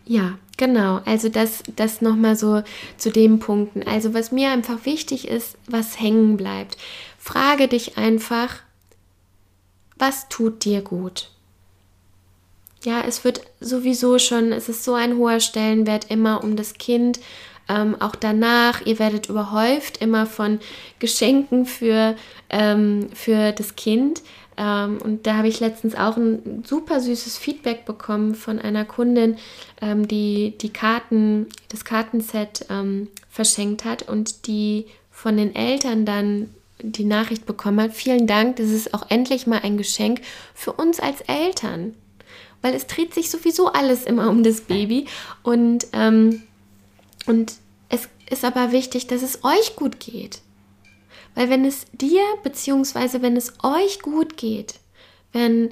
ja, 0.04 0.38
Genau, 0.60 1.00
also 1.06 1.30
das, 1.30 1.62
das 1.76 2.02
nochmal 2.02 2.36
so 2.36 2.62
zu 2.98 3.10
den 3.10 3.38
Punkten. 3.38 3.82
Also 3.82 4.12
was 4.12 4.30
mir 4.30 4.50
einfach 4.50 4.84
wichtig 4.84 5.26
ist, 5.26 5.56
was 5.66 5.98
hängen 5.98 6.36
bleibt. 6.36 6.76
Frage 7.18 7.66
dich 7.66 7.96
einfach, 7.96 8.56
was 9.96 10.28
tut 10.28 10.66
dir 10.66 10.82
gut? 10.82 11.30
Ja, 12.84 13.00
es 13.08 13.24
wird 13.24 13.40
sowieso 13.60 14.18
schon, 14.18 14.52
es 14.52 14.68
ist 14.68 14.84
so 14.84 14.92
ein 14.92 15.16
hoher 15.16 15.40
Stellenwert 15.40 16.10
immer 16.10 16.44
um 16.44 16.56
das 16.56 16.74
Kind, 16.74 17.20
ähm, 17.70 17.96
auch 17.98 18.14
danach. 18.14 18.84
Ihr 18.84 18.98
werdet 18.98 19.30
überhäuft 19.30 19.96
immer 20.02 20.26
von 20.26 20.60
Geschenken 20.98 21.64
für, 21.64 22.16
ähm, 22.50 23.08
für 23.14 23.52
das 23.52 23.76
Kind. 23.76 24.20
Ähm, 24.60 24.98
und 25.02 25.26
da 25.26 25.36
habe 25.36 25.48
ich 25.48 25.58
letztens 25.58 25.94
auch 25.94 26.18
ein 26.18 26.62
super 26.66 27.00
süßes 27.00 27.38
Feedback 27.38 27.86
bekommen 27.86 28.34
von 28.34 28.58
einer 28.58 28.84
Kundin, 28.84 29.38
ähm, 29.80 30.06
die 30.06 30.54
die 30.60 30.68
Karten, 30.68 31.46
das 31.70 31.86
Kartenset 31.86 32.66
ähm, 32.68 33.08
verschenkt 33.30 33.86
hat 33.86 34.06
und 34.06 34.46
die 34.46 34.84
von 35.10 35.38
den 35.38 35.54
Eltern 35.56 36.04
dann 36.04 36.50
die 36.82 37.04
Nachricht 37.04 37.46
bekommen 37.46 37.80
hat, 37.80 37.94
vielen 37.94 38.26
Dank, 38.26 38.56
das 38.56 38.68
ist 38.68 38.92
auch 38.92 39.06
endlich 39.08 39.46
mal 39.46 39.60
ein 39.62 39.78
Geschenk 39.78 40.20
für 40.54 40.72
uns 40.72 41.00
als 41.00 41.22
Eltern. 41.22 41.94
Weil 42.60 42.74
es 42.74 42.86
dreht 42.86 43.14
sich 43.14 43.30
sowieso 43.30 43.72
alles 43.72 44.04
immer 44.04 44.28
um 44.28 44.42
das 44.42 44.60
Baby. 44.60 45.06
Und, 45.42 45.86
ähm, 45.94 46.42
und 47.26 47.54
es 47.88 48.08
ist 48.30 48.44
aber 48.44 48.72
wichtig, 48.72 49.06
dass 49.06 49.22
es 49.22 49.42
euch 49.42 49.76
gut 49.76 50.00
geht. 50.00 50.40
Weil 51.34 51.50
wenn 51.50 51.64
es 51.64 51.86
dir 51.92 52.22
bzw. 52.42 53.22
wenn 53.22 53.36
es 53.36 53.54
euch 53.62 54.00
gut 54.00 54.36
geht, 54.36 54.74
wenn 55.32 55.70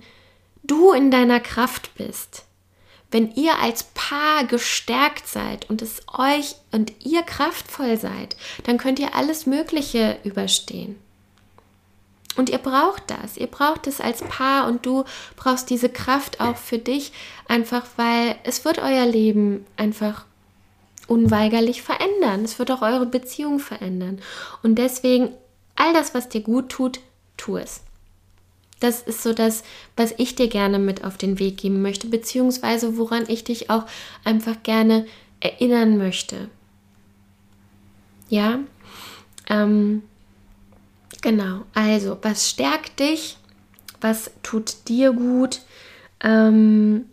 du 0.62 0.92
in 0.92 1.10
deiner 1.10 1.40
Kraft 1.40 1.94
bist, 1.96 2.44
wenn 3.10 3.32
ihr 3.34 3.58
als 3.58 3.84
Paar 3.94 4.44
gestärkt 4.44 5.26
seid 5.26 5.68
und 5.70 5.80
es 5.80 6.02
euch 6.12 6.56
und 6.72 6.92
ihr 7.04 7.22
kraftvoll 7.22 7.96
seid, 7.96 8.36
dann 8.64 8.76
könnt 8.76 8.98
ihr 8.98 9.14
alles 9.14 9.46
Mögliche 9.46 10.18
überstehen. 10.24 10.96
Und 12.36 12.50
ihr 12.50 12.58
braucht 12.58 13.04
das. 13.08 13.36
Ihr 13.36 13.48
braucht 13.48 13.88
es 13.88 14.00
als 14.00 14.22
Paar 14.22 14.68
und 14.68 14.86
du 14.86 15.04
brauchst 15.34 15.70
diese 15.70 15.88
Kraft 15.88 16.40
auch 16.40 16.56
für 16.56 16.78
dich, 16.78 17.12
einfach 17.48 17.84
weil 17.96 18.36
es 18.44 18.64
wird 18.64 18.78
euer 18.78 19.06
Leben 19.06 19.66
einfach 19.76 20.24
unweigerlich 21.08 21.82
verändern. 21.82 22.44
Es 22.44 22.58
wird 22.60 22.70
auch 22.70 22.82
eure 22.82 23.06
Beziehung 23.06 23.58
verändern. 23.58 24.20
Und 24.62 24.76
deswegen, 24.76 25.30
all 25.78 25.92
das, 25.92 26.14
was 26.14 26.28
dir 26.28 26.42
gut 26.42 26.68
tut, 26.68 27.00
tu 27.36 27.56
es. 27.56 27.82
Das 28.80 29.02
ist 29.02 29.22
so 29.22 29.32
das, 29.32 29.64
was 29.96 30.14
ich 30.18 30.34
dir 30.34 30.48
gerne 30.48 30.78
mit 30.78 31.04
auf 31.04 31.16
den 31.16 31.38
Weg 31.38 31.58
geben 31.58 31.82
möchte, 31.82 32.06
beziehungsweise 32.06 32.96
woran 32.96 33.24
ich 33.28 33.44
dich 33.44 33.70
auch 33.70 33.84
einfach 34.24 34.62
gerne 34.62 35.06
erinnern 35.40 35.98
möchte. 35.98 36.48
Ja, 38.28 38.60
ähm, 39.48 40.02
genau. 41.22 41.64
Also, 41.74 42.18
was 42.22 42.48
stärkt 42.48 43.00
dich? 43.00 43.38
Was 44.00 44.30
tut 44.42 44.88
dir 44.88 45.12
gut? 45.12 45.60
Ähm, 46.20 47.06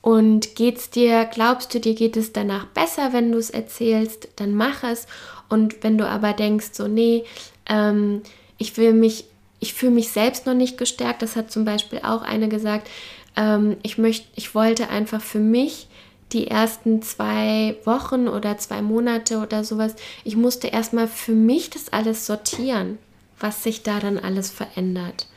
und 0.00 0.54
geht's 0.54 0.90
dir, 0.90 1.24
glaubst 1.24 1.72
du, 1.74 1.80
dir 1.80 1.94
geht 1.94 2.18
es 2.18 2.32
danach 2.32 2.66
besser, 2.66 3.14
wenn 3.14 3.32
du 3.32 3.38
es 3.38 3.48
erzählst, 3.48 4.28
dann 4.36 4.54
mach 4.54 4.84
es. 4.84 5.06
Und 5.48 5.82
wenn 5.82 5.98
du 5.98 6.08
aber 6.08 6.32
denkst, 6.32 6.70
so, 6.72 6.88
nee, 6.88 7.24
ähm, 7.66 8.22
ich 8.58 8.76
will 8.76 8.92
mich, 8.92 9.24
ich 9.60 9.74
fühle 9.74 9.92
mich 9.92 10.10
selbst 10.10 10.46
noch 10.46 10.54
nicht 10.54 10.78
gestärkt. 10.78 11.22
Das 11.22 11.36
hat 11.36 11.50
zum 11.50 11.64
Beispiel 11.64 12.00
auch 12.02 12.22
eine 12.22 12.48
gesagt. 12.48 12.88
Ähm, 13.36 13.76
ich 13.82 13.98
möchte, 13.98 14.26
ich 14.36 14.54
wollte 14.54 14.88
einfach 14.88 15.20
für 15.20 15.40
mich 15.40 15.88
die 16.32 16.48
ersten 16.48 17.00
zwei 17.02 17.76
Wochen 17.84 18.28
oder 18.28 18.58
zwei 18.58 18.82
Monate 18.82 19.38
oder 19.38 19.62
sowas, 19.62 19.94
ich 20.24 20.36
musste 20.36 20.66
erstmal 20.66 21.06
für 21.06 21.32
mich 21.32 21.70
das 21.70 21.92
alles 21.92 22.26
sortieren, 22.26 22.98
was 23.38 23.62
sich 23.62 23.82
da 23.82 24.00
dann 24.00 24.18
alles 24.18 24.50
verändert. 24.50 25.28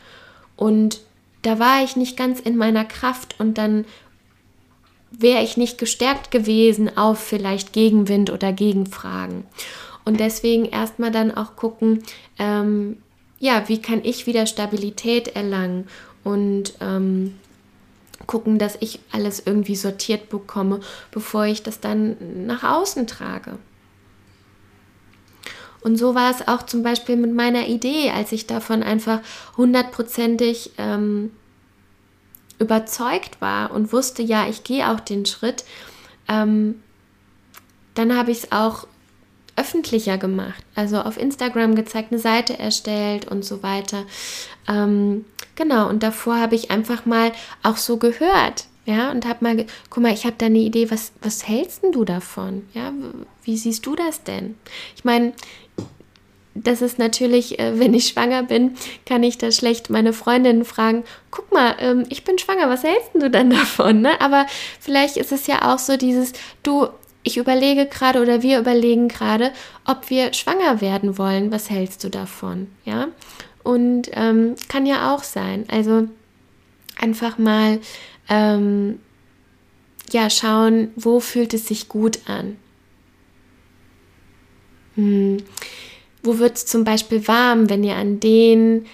Und 0.56 1.02
da 1.44 1.60
war 1.60 1.84
ich 1.84 1.96
nicht 1.96 2.18
ganz 2.18 2.40
in 2.40 2.58
meiner 2.58 2.84
Kraft 2.84 3.36
und 3.40 3.58
dann 3.58 3.86
wäre 5.12 5.44
ich 5.44 5.56
nicht 5.56 5.78
gestärkt 5.78 6.32
gewesen 6.32 6.98
auf 6.98 7.20
vielleicht 7.20 7.74
Gegenwind 7.74 8.32
oder 8.32 8.52
Gegenfragen. 8.52 9.46
Und 10.08 10.22
deswegen 10.22 10.64
erstmal 10.64 11.12
dann 11.12 11.36
auch 11.36 11.58
gucken, 11.58 12.02
ähm, 12.40 12.96
ja, 13.40 13.68
wie 13.68 13.82
kann 13.82 14.00
ich 14.06 14.26
wieder 14.26 14.46
Stabilität 14.46 15.36
erlangen 15.36 15.90
und 16.24 16.76
ähm, 16.80 17.38
gucken, 18.26 18.58
dass 18.58 18.78
ich 18.80 19.02
alles 19.12 19.44
irgendwie 19.46 19.76
sortiert 19.76 20.30
bekomme, 20.30 20.80
bevor 21.12 21.44
ich 21.44 21.62
das 21.62 21.82
dann 21.82 22.46
nach 22.46 22.64
außen 22.64 23.06
trage. 23.06 23.58
Und 25.82 25.98
so 25.98 26.16
war 26.16 26.32
es 26.32 26.48
auch 26.48 26.64
zum 26.64 26.84
Beispiel 26.84 27.18
mit 27.18 27.34
meiner 27.34 27.68
Idee, 27.68 28.12
als 28.12 28.32
ich 28.32 28.48
davon 28.48 28.84
einfach 28.84 29.20
hundertprozentig 29.58 30.72
ähm, 30.78 31.34
überzeugt 32.60 33.42
war 33.42 33.72
und 33.72 33.92
wusste, 33.92 34.24
ja, 34.24 34.48
ich 34.48 34.64
gehe 34.64 34.90
auch 34.90 35.02
den 35.02 35.26
Schritt, 35.26 35.66
ähm, 36.30 36.82
dann 37.94 38.16
habe 38.16 38.32
ich 38.32 38.38
es 38.44 38.52
auch 38.54 38.88
öffentlicher 39.58 40.18
gemacht. 40.18 40.64
Also 40.76 40.98
auf 40.98 41.18
Instagram 41.18 41.76
gezeigt, 41.76 42.12
eine 42.12 42.22
Seite 42.22 42.58
erstellt 42.58 43.28
und 43.28 43.44
so 43.44 43.64
weiter. 43.64 44.06
Ähm, 44.70 45.26
genau, 45.56 45.90
und 45.90 46.04
davor 46.04 46.40
habe 46.40 46.56
ich 46.56 46.72
einfach 46.72 47.06
mal 47.06 47.32
auch 47.64 47.78
so 47.78 47.98
gehört. 47.98 48.66
Ja, 48.86 49.12
und 49.12 49.26
habe 49.26 49.44
mal, 49.44 49.66
guck 49.90 50.02
mal, 50.02 50.14
ich 50.14 50.26
habe 50.26 50.36
da 50.38 50.46
eine 50.46 50.60
Idee, 50.60 50.90
was, 50.90 51.12
was 51.22 51.46
hältst 51.46 51.84
denn 51.84 51.92
du 51.92 52.06
davon? 52.06 52.66
Ja, 52.74 52.94
wie 53.44 53.58
siehst 53.58 53.86
du 53.86 53.98
das 53.98 54.24
denn? 54.24 54.56
Ich 54.96 55.04
meine, 55.04 55.34
das 56.64 56.82
ist 56.82 56.98
natürlich, 56.98 57.60
äh, 57.60 57.80
wenn 57.80 57.94
ich 57.94 58.08
schwanger 58.08 58.44
bin, 58.44 58.76
kann 59.06 59.24
ich 59.24 59.38
da 59.38 59.52
schlecht 59.52 59.90
meine 59.90 60.14
Freundinnen 60.14 60.66
fragen, 60.66 61.04
guck 61.32 61.52
mal, 61.52 61.76
ähm, 61.80 62.06
ich 62.10 62.24
bin 62.24 62.38
schwanger, 62.38 62.70
was 62.70 62.84
hältst 62.84 63.12
du 63.14 63.30
dann 63.30 63.50
davon? 63.50 64.02
Ne? 64.02 64.20
Aber 64.22 64.46
vielleicht 64.80 65.18
ist 65.18 65.32
es 65.32 65.48
ja 65.48 65.74
auch 65.74 65.80
so 65.80 65.98
dieses, 65.98 66.32
du, 66.64 66.88
ich 67.28 67.38
überlege 67.38 67.86
gerade 67.86 68.22
oder 68.22 68.42
wir 68.42 68.58
überlegen 68.58 69.10
gerade, 69.10 69.52
ob 69.86 70.10
wir 70.10 70.34
schwanger 70.34 70.82
werden 70.82 71.18
wollen. 71.18 71.52
Was 71.52 71.70
hältst 71.70 72.04
du 72.04 72.10
davon? 72.10 72.68
Ja, 72.86 73.10
und 73.64 74.10
ähm, 74.14 74.56
kann 74.70 74.86
ja 74.86 75.14
auch 75.14 75.24
sein. 75.24 75.66
Also 75.68 76.08
einfach 76.98 77.38
mal 77.38 77.80
ähm, 78.30 79.00
ja 80.12 80.30
schauen, 80.30 80.92
wo 80.96 81.20
fühlt 81.20 81.54
es 81.54 81.68
sich 81.68 81.90
gut 81.90 82.20
an. 82.28 82.56
Hm. 84.96 85.38
Wo 86.24 86.40
wird 86.40 86.56
es 86.56 86.66
zum 86.66 86.86
Beispiel 86.86 87.28
warm, 87.28 87.70
wenn 87.70 87.84
ihr 87.84 87.96
an 87.96 88.20
den 88.22 88.86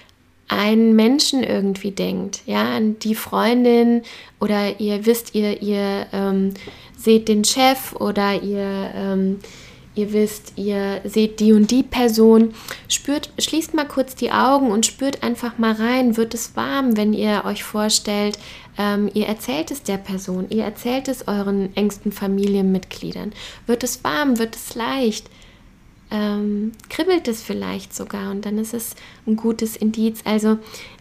einen 0.47 0.95
Menschen 0.95 1.43
irgendwie 1.43 1.91
denkt, 1.91 2.41
ja, 2.45 2.75
an 2.75 2.99
die 2.99 3.15
Freundin 3.15 4.03
oder 4.39 4.79
ihr 4.79 5.06
wisst, 5.06 5.36
ihr, 5.36 5.62
ihr 5.62 6.08
ähm, 6.12 6.53
seht 6.97 7.27
den 7.27 7.43
Chef 7.43 7.93
oder 7.93 8.41
ihr, 8.41 8.91
ähm, 8.95 9.39
ihr 9.95 10.13
wisst, 10.13 10.53
ihr 10.56 11.01
seht 11.06 11.39
die 11.39 11.53
und 11.53 11.71
die 11.71 11.84
Person. 11.84 12.53
Spürt, 12.88 13.29
schließt 13.39 13.73
mal 13.73 13.88
kurz 13.88 14.15
die 14.15 14.32
Augen 14.32 14.71
und 14.71 14.86
spürt 14.86 15.23
einfach 15.23 15.58
mal 15.58 15.73
rein, 15.73 16.17
wird 16.17 16.34
es 16.34 16.56
warm, 16.56 16.97
wenn 16.97 17.13
ihr 17.13 17.43
euch 17.45 17.63
vorstellt, 17.63 18.38
ähm, 18.77 19.10
ihr 19.13 19.27
erzählt 19.27 19.71
es 19.71 19.84
der 19.84 19.97
Person, 19.97 20.47
ihr 20.49 20.63
erzählt 20.63 21.08
es 21.08 21.27
euren 21.27 21.75
engsten 21.75 22.12
Familienmitgliedern. 22.12 23.34
Wird 23.65 23.84
es 23.84 24.03
warm, 24.03 24.39
wird 24.39 24.56
es 24.56 24.75
leicht? 24.75 25.29
Ähm, 26.13 26.73
kribbelt 26.89 27.28
es 27.28 27.41
vielleicht 27.41 27.95
sogar 27.95 28.30
und 28.30 28.45
dann 28.45 28.60
ist 28.60 28.76
es 28.76 28.95
ein 29.26 29.36
gutes 29.36 29.76
Indiz. 29.76 30.21
Also, 30.26 30.60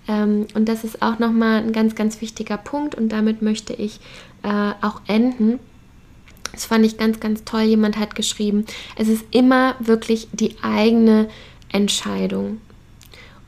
ähm, 0.09 0.47
und 0.55 0.71
das 0.71 0.85
ist 0.85 1.03
auch 1.03 1.19
nochmal 1.19 1.63
ein 1.63 1.73
ganz, 1.73 1.95
ganz 1.95 2.23
wichtiger 2.23 2.57
Punkt 2.57 2.95
und 2.95 3.11
damit 3.11 3.43
möchte 3.43 3.75
ich 3.75 4.01
äh, 4.43 4.73
auch 4.81 5.03
enden. 5.07 5.59
Das 6.53 6.65
fand 6.65 6.87
ich 6.87 6.97
ganz, 6.97 7.21
ganz 7.21 7.45
toll. 7.45 7.63
Jemand 7.63 7.99
hat 7.99 8.15
geschrieben, 8.15 8.65
es 8.97 9.09
ist 9.09 9.25
immer 9.31 9.75
wirklich 9.81 10.29
die 10.33 10.57
eigene 10.63 11.29
Entscheidung. 11.71 12.63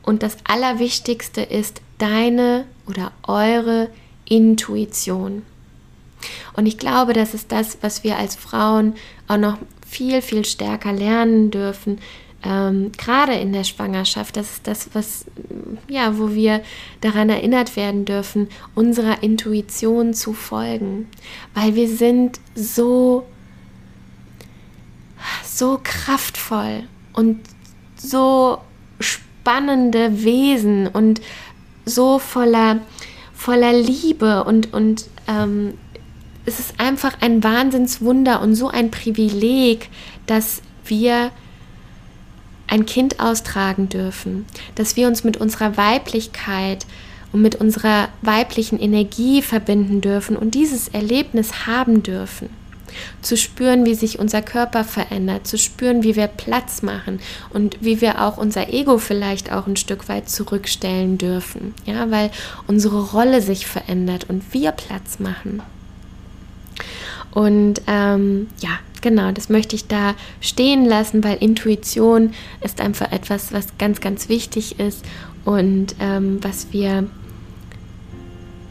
Und 0.03 0.21
das 0.21 0.37
Allerwichtigste 0.43 1.41
ist 1.41 1.81
deine 1.97 2.65
oder 2.87 3.11
eure 3.23 3.89
Intuition. 4.25 5.41
Und 6.53 6.67
ich 6.67 6.77
glaube, 6.77 7.13
das 7.13 7.33
ist 7.33 7.51
das, 7.51 7.79
was 7.81 8.03
wir 8.03 8.17
als 8.17 8.35
Frauen 8.35 8.93
auch 9.27 9.37
noch 9.37 9.57
viel, 9.95 10.21
viel 10.21 10.43
stärker 10.43 10.91
lernen 10.91 11.51
dürfen, 11.51 11.99
ähm, 12.43 12.91
gerade 12.91 13.33
in 13.33 13.53
der 13.53 13.63
Schwangerschaft, 13.63 14.35
das 14.37 14.51
ist 14.51 14.67
das, 14.67 14.89
was, 14.93 15.25
ja, 15.87 16.19
wo 16.19 16.33
wir 16.33 16.61
daran 17.01 17.29
erinnert 17.29 17.75
werden 17.75 18.05
dürfen, 18.05 18.49
unserer 18.75 19.23
Intuition 19.23 20.13
zu 20.13 20.33
folgen. 20.33 21.07
Weil 21.53 21.75
wir 21.75 21.87
sind 21.87 22.39
so, 22.53 23.25
so 25.43 25.79
kraftvoll 25.81 26.83
und 27.13 27.39
so 27.95 28.59
spannende 28.99 30.23
Wesen 30.23 30.87
und 30.87 31.21
so 31.85 32.19
voller, 32.19 32.81
voller 33.33 33.73
Liebe 33.73 34.43
und, 34.43 34.71
und 34.73 35.05
ähm, 35.27 35.75
es 36.45 36.59
ist 36.59 36.79
einfach 36.79 37.17
ein 37.21 37.43
Wahnsinnswunder 37.43 38.41
und 38.41 38.55
so 38.55 38.69
ein 38.69 38.91
Privileg, 38.91 39.89
dass 40.27 40.61
wir 40.85 41.31
ein 42.67 42.85
Kind 42.85 43.19
austragen 43.19 43.89
dürfen, 43.89 44.45
dass 44.75 44.95
wir 44.95 45.07
uns 45.07 45.23
mit 45.23 45.37
unserer 45.37 45.77
Weiblichkeit 45.77 46.85
und 47.31 47.41
mit 47.41 47.55
unserer 47.55 48.09
weiblichen 48.21 48.79
Energie 48.79 49.41
verbinden 49.41 50.01
dürfen 50.01 50.37
und 50.37 50.55
dieses 50.55 50.87
Erlebnis 50.87 51.67
haben 51.67 52.03
dürfen. 52.03 52.49
zu 53.21 53.35
spüren, 53.35 53.85
wie 53.85 53.95
sich 53.95 54.19
unser 54.19 54.41
Körper 54.41 54.85
verändert, 54.85 55.45
zu 55.45 55.57
spüren, 55.57 56.01
wie 56.03 56.15
wir 56.15 56.27
Platz 56.27 56.81
machen 56.81 57.19
und 57.49 57.77
wie 57.81 57.99
wir 57.99 58.21
auch 58.21 58.37
unser 58.37 58.71
Ego 58.71 58.99
vielleicht 58.99 59.51
auch 59.51 59.67
ein 59.67 59.75
Stück 59.75 60.07
weit 60.07 60.29
zurückstellen 60.29 61.17
dürfen, 61.17 61.73
ja, 61.85 62.09
weil 62.09 62.31
unsere 62.67 63.11
Rolle 63.11 63.41
sich 63.41 63.67
verändert 63.67 64.29
und 64.29 64.53
wir 64.53 64.71
Platz 64.71 65.19
machen. 65.19 65.61
Und 67.35 67.81
ähm, 67.85 68.47
ja, 68.61 68.79
genau, 69.01 69.31
das 69.31 69.49
möchte 69.49 69.75
ich 69.75 69.87
da 69.87 70.15
stehen 70.39 70.85
lassen, 70.85 71.23
weil 71.23 71.37
Intuition 71.37 72.31
ist 72.63 72.79
einfach 72.81 73.11
etwas, 73.11 73.53
was 73.53 73.77
ganz, 73.77 73.99
ganz 73.99 74.29
wichtig 74.29 74.79
ist 74.79 75.05
und 75.43 75.95
ähm, 75.99 76.39
was 76.41 76.71
wir, 76.71 77.07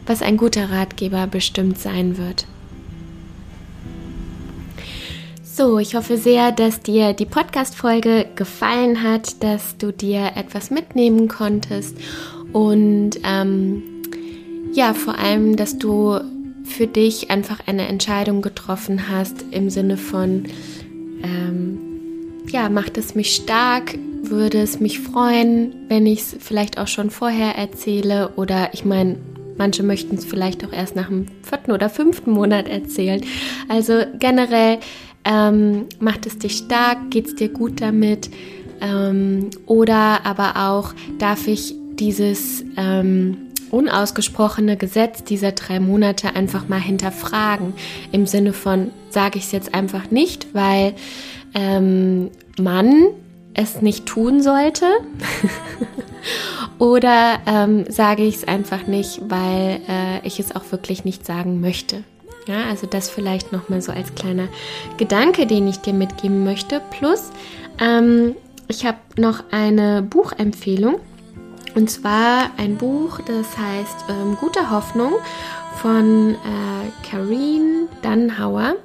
was 0.07 0.23
ein 0.23 0.35
guter 0.35 0.71
Ratgeber 0.71 1.27
bestimmt 1.27 1.77
sein 1.77 2.17
wird. 2.17 2.47
So, 5.43 5.77
ich 5.77 5.95
hoffe 5.95 6.17
sehr, 6.17 6.51
dass 6.51 6.81
dir 6.81 7.13
die 7.13 7.27
Podcast-Folge 7.27 8.25
gefallen 8.35 9.03
hat, 9.03 9.41
dass 9.43 9.77
du 9.77 9.93
dir 9.93 10.31
etwas 10.35 10.71
mitnehmen 10.71 11.27
konntest 11.27 11.95
und 12.51 13.11
ähm, 13.23 13.83
ja, 14.73 14.95
vor 14.95 15.17
allem, 15.17 15.55
dass 15.55 15.77
du 15.77 16.19
für 16.65 16.87
dich 16.87 17.29
einfach 17.31 17.59
eine 17.67 17.87
Entscheidung 17.87 18.41
getroffen 18.41 19.09
hast 19.09 19.45
im 19.51 19.69
Sinne 19.69 19.97
von, 19.97 20.45
ähm, 21.23 21.79
ja, 22.49 22.69
macht 22.69 22.97
es 22.97 23.15
mich 23.15 23.35
stark, 23.35 23.97
würde 24.23 24.61
es 24.61 24.79
mich 24.79 24.99
freuen, 24.99 25.73
wenn 25.87 26.05
ich 26.05 26.19
es 26.19 26.35
vielleicht 26.39 26.77
auch 26.77 26.87
schon 26.87 27.09
vorher 27.09 27.55
erzähle? 27.55 28.29
Oder 28.35 28.73
ich 28.73 28.85
meine, 28.85 29.17
manche 29.57 29.83
möchten 29.83 30.15
es 30.15 30.25
vielleicht 30.25 30.65
auch 30.65 30.73
erst 30.73 30.95
nach 30.95 31.07
dem 31.07 31.27
vierten 31.43 31.71
oder 31.71 31.89
fünften 31.89 32.31
Monat 32.31 32.67
erzählen. 32.67 33.21
Also 33.67 34.03
generell 34.19 34.79
ähm, 35.23 35.85
macht 35.99 36.25
es 36.25 36.37
dich 36.37 36.57
stark, 36.57 37.11
geht 37.11 37.27
es 37.27 37.35
dir 37.35 37.49
gut 37.49 37.81
damit? 37.81 38.29
Ähm, 38.81 39.49
oder 39.65 40.25
aber 40.25 40.69
auch 40.69 40.93
darf 41.17 41.47
ich 41.47 41.75
dieses 41.95 42.63
ähm, 42.77 43.37
unausgesprochene 43.71 44.77
Gesetz 44.77 45.23
dieser 45.23 45.51
drei 45.51 45.79
Monate 45.79 46.35
einfach 46.35 46.67
mal 46.67 46.79
hinterfragen. 46.79 47.73
Im 48.11 48.25
Sinne 48.27 48.53
von, 48.53 48.91
sage 49.09 49.37
ich 49.37 49.45
es 49.45 49.51
jetzt 49.51 49.73
einfach 49.73 50.11
nicht, 50.11 50.47
weil 50.53 50.93
ähm, 51.53 52.31
man 52.59 53.07
es 53.53 53.81
nicht 53.81 54.05
tun 54.05 54.41
sollte. 54.41 54.85
Oder 56.79 57.39
ähm, 57.45 57.85
sage 57.89 58.23
ich 58.23 58.35
es 58.35 58.47
einfach 58.47 58.85
nicht, 58.87 59.21
weil 59.29 59.79
äh, 59.87 60.27
ich 60.27 60.39
es 60.39 60.55
auch 60.55 60.71
wirklich 60.71 61.05
nicht 61.05 61.25
sagen 61.25 61.61
möchte. 61.61 62.03
Ja, 62.47 62.65
also 62.69 62.85
das 62.85 63.09
vielleicht 63.09 63.51
nochmal 63.51 63.81
so 63.81 63.91
als 63.91 64.13
kleiner 64.13 64.47
Gedanke, 64.97 65.47
den 65.47 65.67
ich 65.67 65.77
dir 65.77 65.93
mitgeben 65.93 66.43
möchte. 66.43 66.81
Plus, 66.91 67.31
ähm, 67.79 68.35
ich 68.67 68.85
habe 68.85 68.97
noch 69.17 69.43
eine 69.51 70.01
Buchempfehlung. 70.03 70.99
Und 71.75 71.89
zwar 71.89 72.51
ein 72.57 72.77
Buch, 72.77 73.19
das 73.19 73.57
heißt 73.57 74.05
ähm, 74.09 74.37
Gute 74.39 74.71
Hoffnung 74.71 75.13
von 75.81 76.35
äh, 76.35 77.07
Karine 77.07 77.87
Dannhauer. 78.01 78.75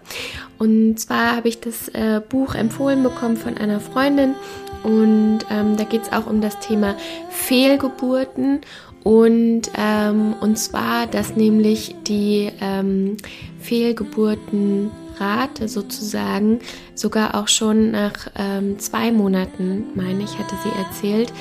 Und 0.58 0.98
zwar 0.98 1.36
habe 1.36 1.48
ich 1.48 1.60
das 1.60 1.88
äh, 1.88 2.20
Buch 2.28 2.54
empfohlen 2.54 3.02
bekommen 3.02 3.36
von 3.36 3.56
einer 3.56 3.80
Freundin. 3.80 4.34
Und 4.82 5.40
ähm, 5.50 5.76
da 5.76 5.84
geht 5.84 6.02
es 6.02 6.12
auch 6.12 6.26
um 6.26 6.40
das 6.40 6.58
Thema 6.58 6.96
Fehlgeburten. 7.30 8.62
Und, 9.04 9.70
ähm, 9.78 10.34
und 10.40 10.58
zwar, 10.58 11.06
dass 11.06 11.36
nämlich 11.36 11.94
die 12.06 12.50
ähm, 12.60 13.16
Fehlgeburtenrate 13.60 15.68
sozusagen 15.68 16.58
sogar 16.94 17.36
auch 17.36 17.48
schon 17.48 17.92
nach 17.92 18.30
ähm, 18.36 18.78
zwei 18.78 19.12
Monaten, 19.12 19.84
meine 19.94 20.24
ich, 20.24 20.38
hatte 20.38 20.56
sie 20.62 20.70
erzählt, 20.78 21.32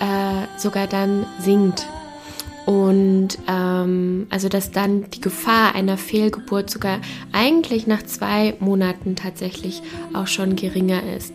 äh, 0.00 0.58
sogar 0.58 0.86
dann 0.86 1.26
sinkt. 1.40 1.86
Und 2.66 3.38
ähm, 3.46 4.26
also 4.30 4.48
dass 4.48 4.70
dann 4.70 5.10
die 5.10 5.20
Gefahr 5.20 5.74
einer 5.74 5.98
Fehlgeburt 5.98 6.70
sogar 6.70 7.00
eigentlich 7.32 7.86
nach 7.86 8.02
zwei 8.02 8.56
Monaten 8.58 9.16
tatsächlich 9.16 9.82
auch 10.14 10.26
schon 10.26 10.56
geringer 10.56 11.02
ist. 11.14 11.34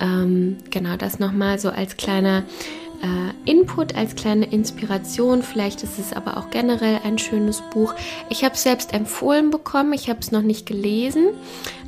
Ähm, 0.00 0.56
genau, 0.70 0.96
das 0.96 1.18
nochmal 1.18 1.58
so 1.58 1.68
als 1.68 1.98
kleiner 1.98 2.44
äh, 3.02 3.50
Input, 3.50 3.94
als 3.94 4.14
kleine 4.14 4.46
Inspiration. 4.46 5.42
Vielleicht 5.42 5.82
ist 5.82 5.98
es 5.98 6.12
aber 6.12 6.38
auch 6.38 6.50
generell 6.50 7.00
ein 7.04 7.18
schönes 7.18 7.62
Buch. 7.72 7.94
Ich 8.30 8.42
habe 8.42 8.54
es 8.54 8.62
selbst 8.62 8.94
empfohlen 8.94 9.50
bekommen, 9.50 9.92
ich 9.92 10.08
habe 10.08 10.20
es 10.20 10.32
noch 10.32 10.42
nicht 10.42 10.66
gelesen, 10.66 11.28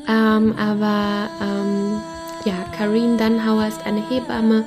ähm, 0.08 0.54
aber 0.58 1.30
ähm, 1.40 2.00
ja, 2.44 2.54
Karine 2.76 3.16
Dannhauer 3.16 3.66
ist 3.68 3.86
eine 3.86 4.06
Hebamme 4.08 4.64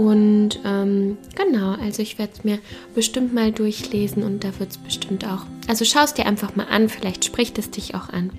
und 0.00 0.60
ähm, 0.64 1.18
genau, 1.34 1.72
also 1.72 2.00
ich 2.00 2.18
werde 2.18 2.32
es 2.34 2.42
mir 2.42 2.58
bestimmt 2.94 3.34
mal 3.34 3.52
durchlesen 3.52 4.22
und 4.22 4.44
da 4.44 4.58
wird 4.58 4.70
es 4.70 4.78
bestimmt 4.78 5.26
auch. 5.26 5.44
Also 5.68 5.84
schau 5.84 6.02
es 6.02 6.14
dir 6.14 6.24
einfach 6.24 6.56
mal 6.56 6.68
an, 6.70 6.88
vielleicht 6.88 7.22
spricht 7.26 7.58
es 7.58 7.70
dich 7.70 7.94
auch 7.94 8.08
an. 8.08 8.30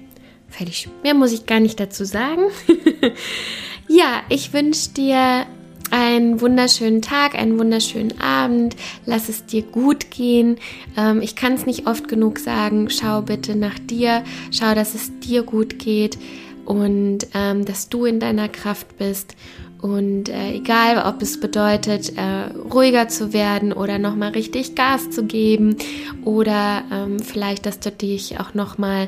Fertig. 0.49 0.89
Mehr 1.03 1.13
muss 1.13 1.31
ich 1.31 1.45
gar 1.45 1.59
nicht 1.59 1.79
dazu 1.79 2.03
sagen. 2.03 2.45
ja, 3.87 4.23
ich 4.29 4.53
wünsche 4.53 4.89
dir 4.89 5.45
einen 5.91 6.41
wunderschönen 6.41 7.03
Tag, 7.03 7.35
einen 7.35 7.59
wunderschönen 7.59 8.19
Abend. 8.19 8.75
Lass 9.05 9.29
es 9.29 9.45
dir 9.45 9.61
gut 9.61 10.09
gehen. 10.09 10.57
Ähm, 10.97 11.21
ich 11.21 11.35
kann 11.35 11.53
es 11.53 11.67
nicht 11.67 11.85
oft 11.85 12.07
genug 12.07 12.39
sagen. 12.39 12.89
Schau 12.89 13.21
bitte 13.21 13.55
nach 13.55 13.77
dir. 13.77 14.23
Schau, 14.49 14.73
dass 14.73 14.95
es 14.95 15.11
dir 15.19 15.43
gut 15.43 15.77
geht 15.77 16.17
und 16.65 17.27
ähm, 17.35 17.65
dass 17.65 17.87
du 17.87 18.05
in 18.05 18.19
deiner 18.19 18.49
Kraft 18.49 18.97
bist. 18.97 19.35
Und 19.81 20.29
äh, 20.29 20.53
egal, 20.53 21.03
ob 21.11 21.21
es 21.23 21.39
bedeutet, 21.39 22.15
äh, 22.15 22.55
ruhiger 22.71 23.07
zu 23.07 23.33
werden 23.33 23.73
oder 23.73 23.97
nochmal 23.97 24.31
richtig 24.31 24.75
Gas 24.75 25.09
zu 25.09 25.25
geben 25.25 25.75
oder 26.23 26.83
ähm, 26.91 27.19
vielleicht, 27.19 27.65
dass 27.65 27.79
du 27.79 27.91
dich 27.91 28.39
auch 28.39 28.53
nochmal 28.53 29.07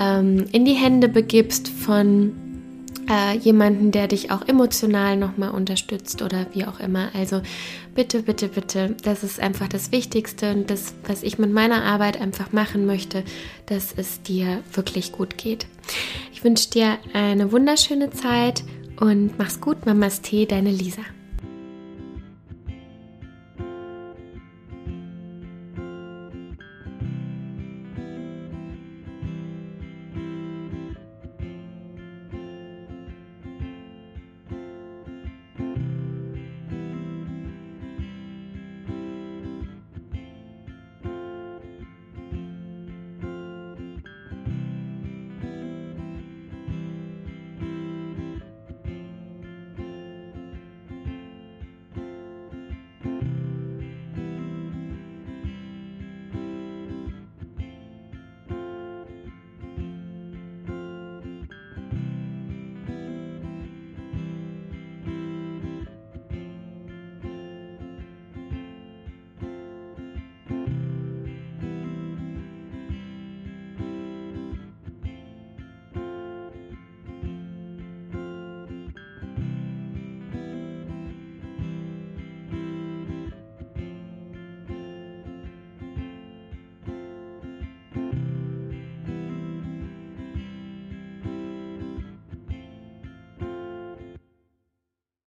ähm, 0.00 0.46
in 0.50 0.64
die 0.64 0.74
Hände 0.74 1.08
begibst 1.08 1.68
von 1.68 2.32
äh, 3.08 3.36
jemanden, 3.38 3.92
der 3.92 4.08
dich 4.08 4.30
auch 4.32 4.46
emotional 4.46 5.16
nochmal 5.16 5.50
unterstützt 5.50 6.20
oder 6.20 6.46
wie 6.52 6.64
auch 6.64 6.80
immer. 6.80 7.10
Also 7.14 7.40
bitte, 7.94 8.22
bitte, 8.22 8.48
bitte, 8.48 8.96
das 9.02 9.22
ist 9.22 9.40
einfach 9.40 9.68
das 9.68 9.92
Wichtigste 9.92 10.52
und 10.52 10.68
das, 10.68 10.94
was 11.06 11.22
ich 11.22 11.38
mit 11.38 11.52
meiner 11.52 11.84
Arbeit 11.84 12.20
einfach 12.20 12.52
machen 12.52 12.86
möchte, 12.86 13.22
dass 13.66 13.94
es 13.96 14.20
dir 14.22 14.62
wirklich 14.72 15.12
gut 15.12 15.38
geht. 15.38 15.66
Ich 16.32 16.44
wünsche 16.44 16.70
dir 16.70 16.98
eine 17.14 17.50
wunderschöne 17.52 18.10
Zeit 18.10 18.62
und 19.00 19.38
mach's 19.38 19.60
gut, 19.60 19.86
Mamas 19.86 20.20
Tee, 20.20 20.46
deine 20.46 20.70
Lisa. 20.70 21.02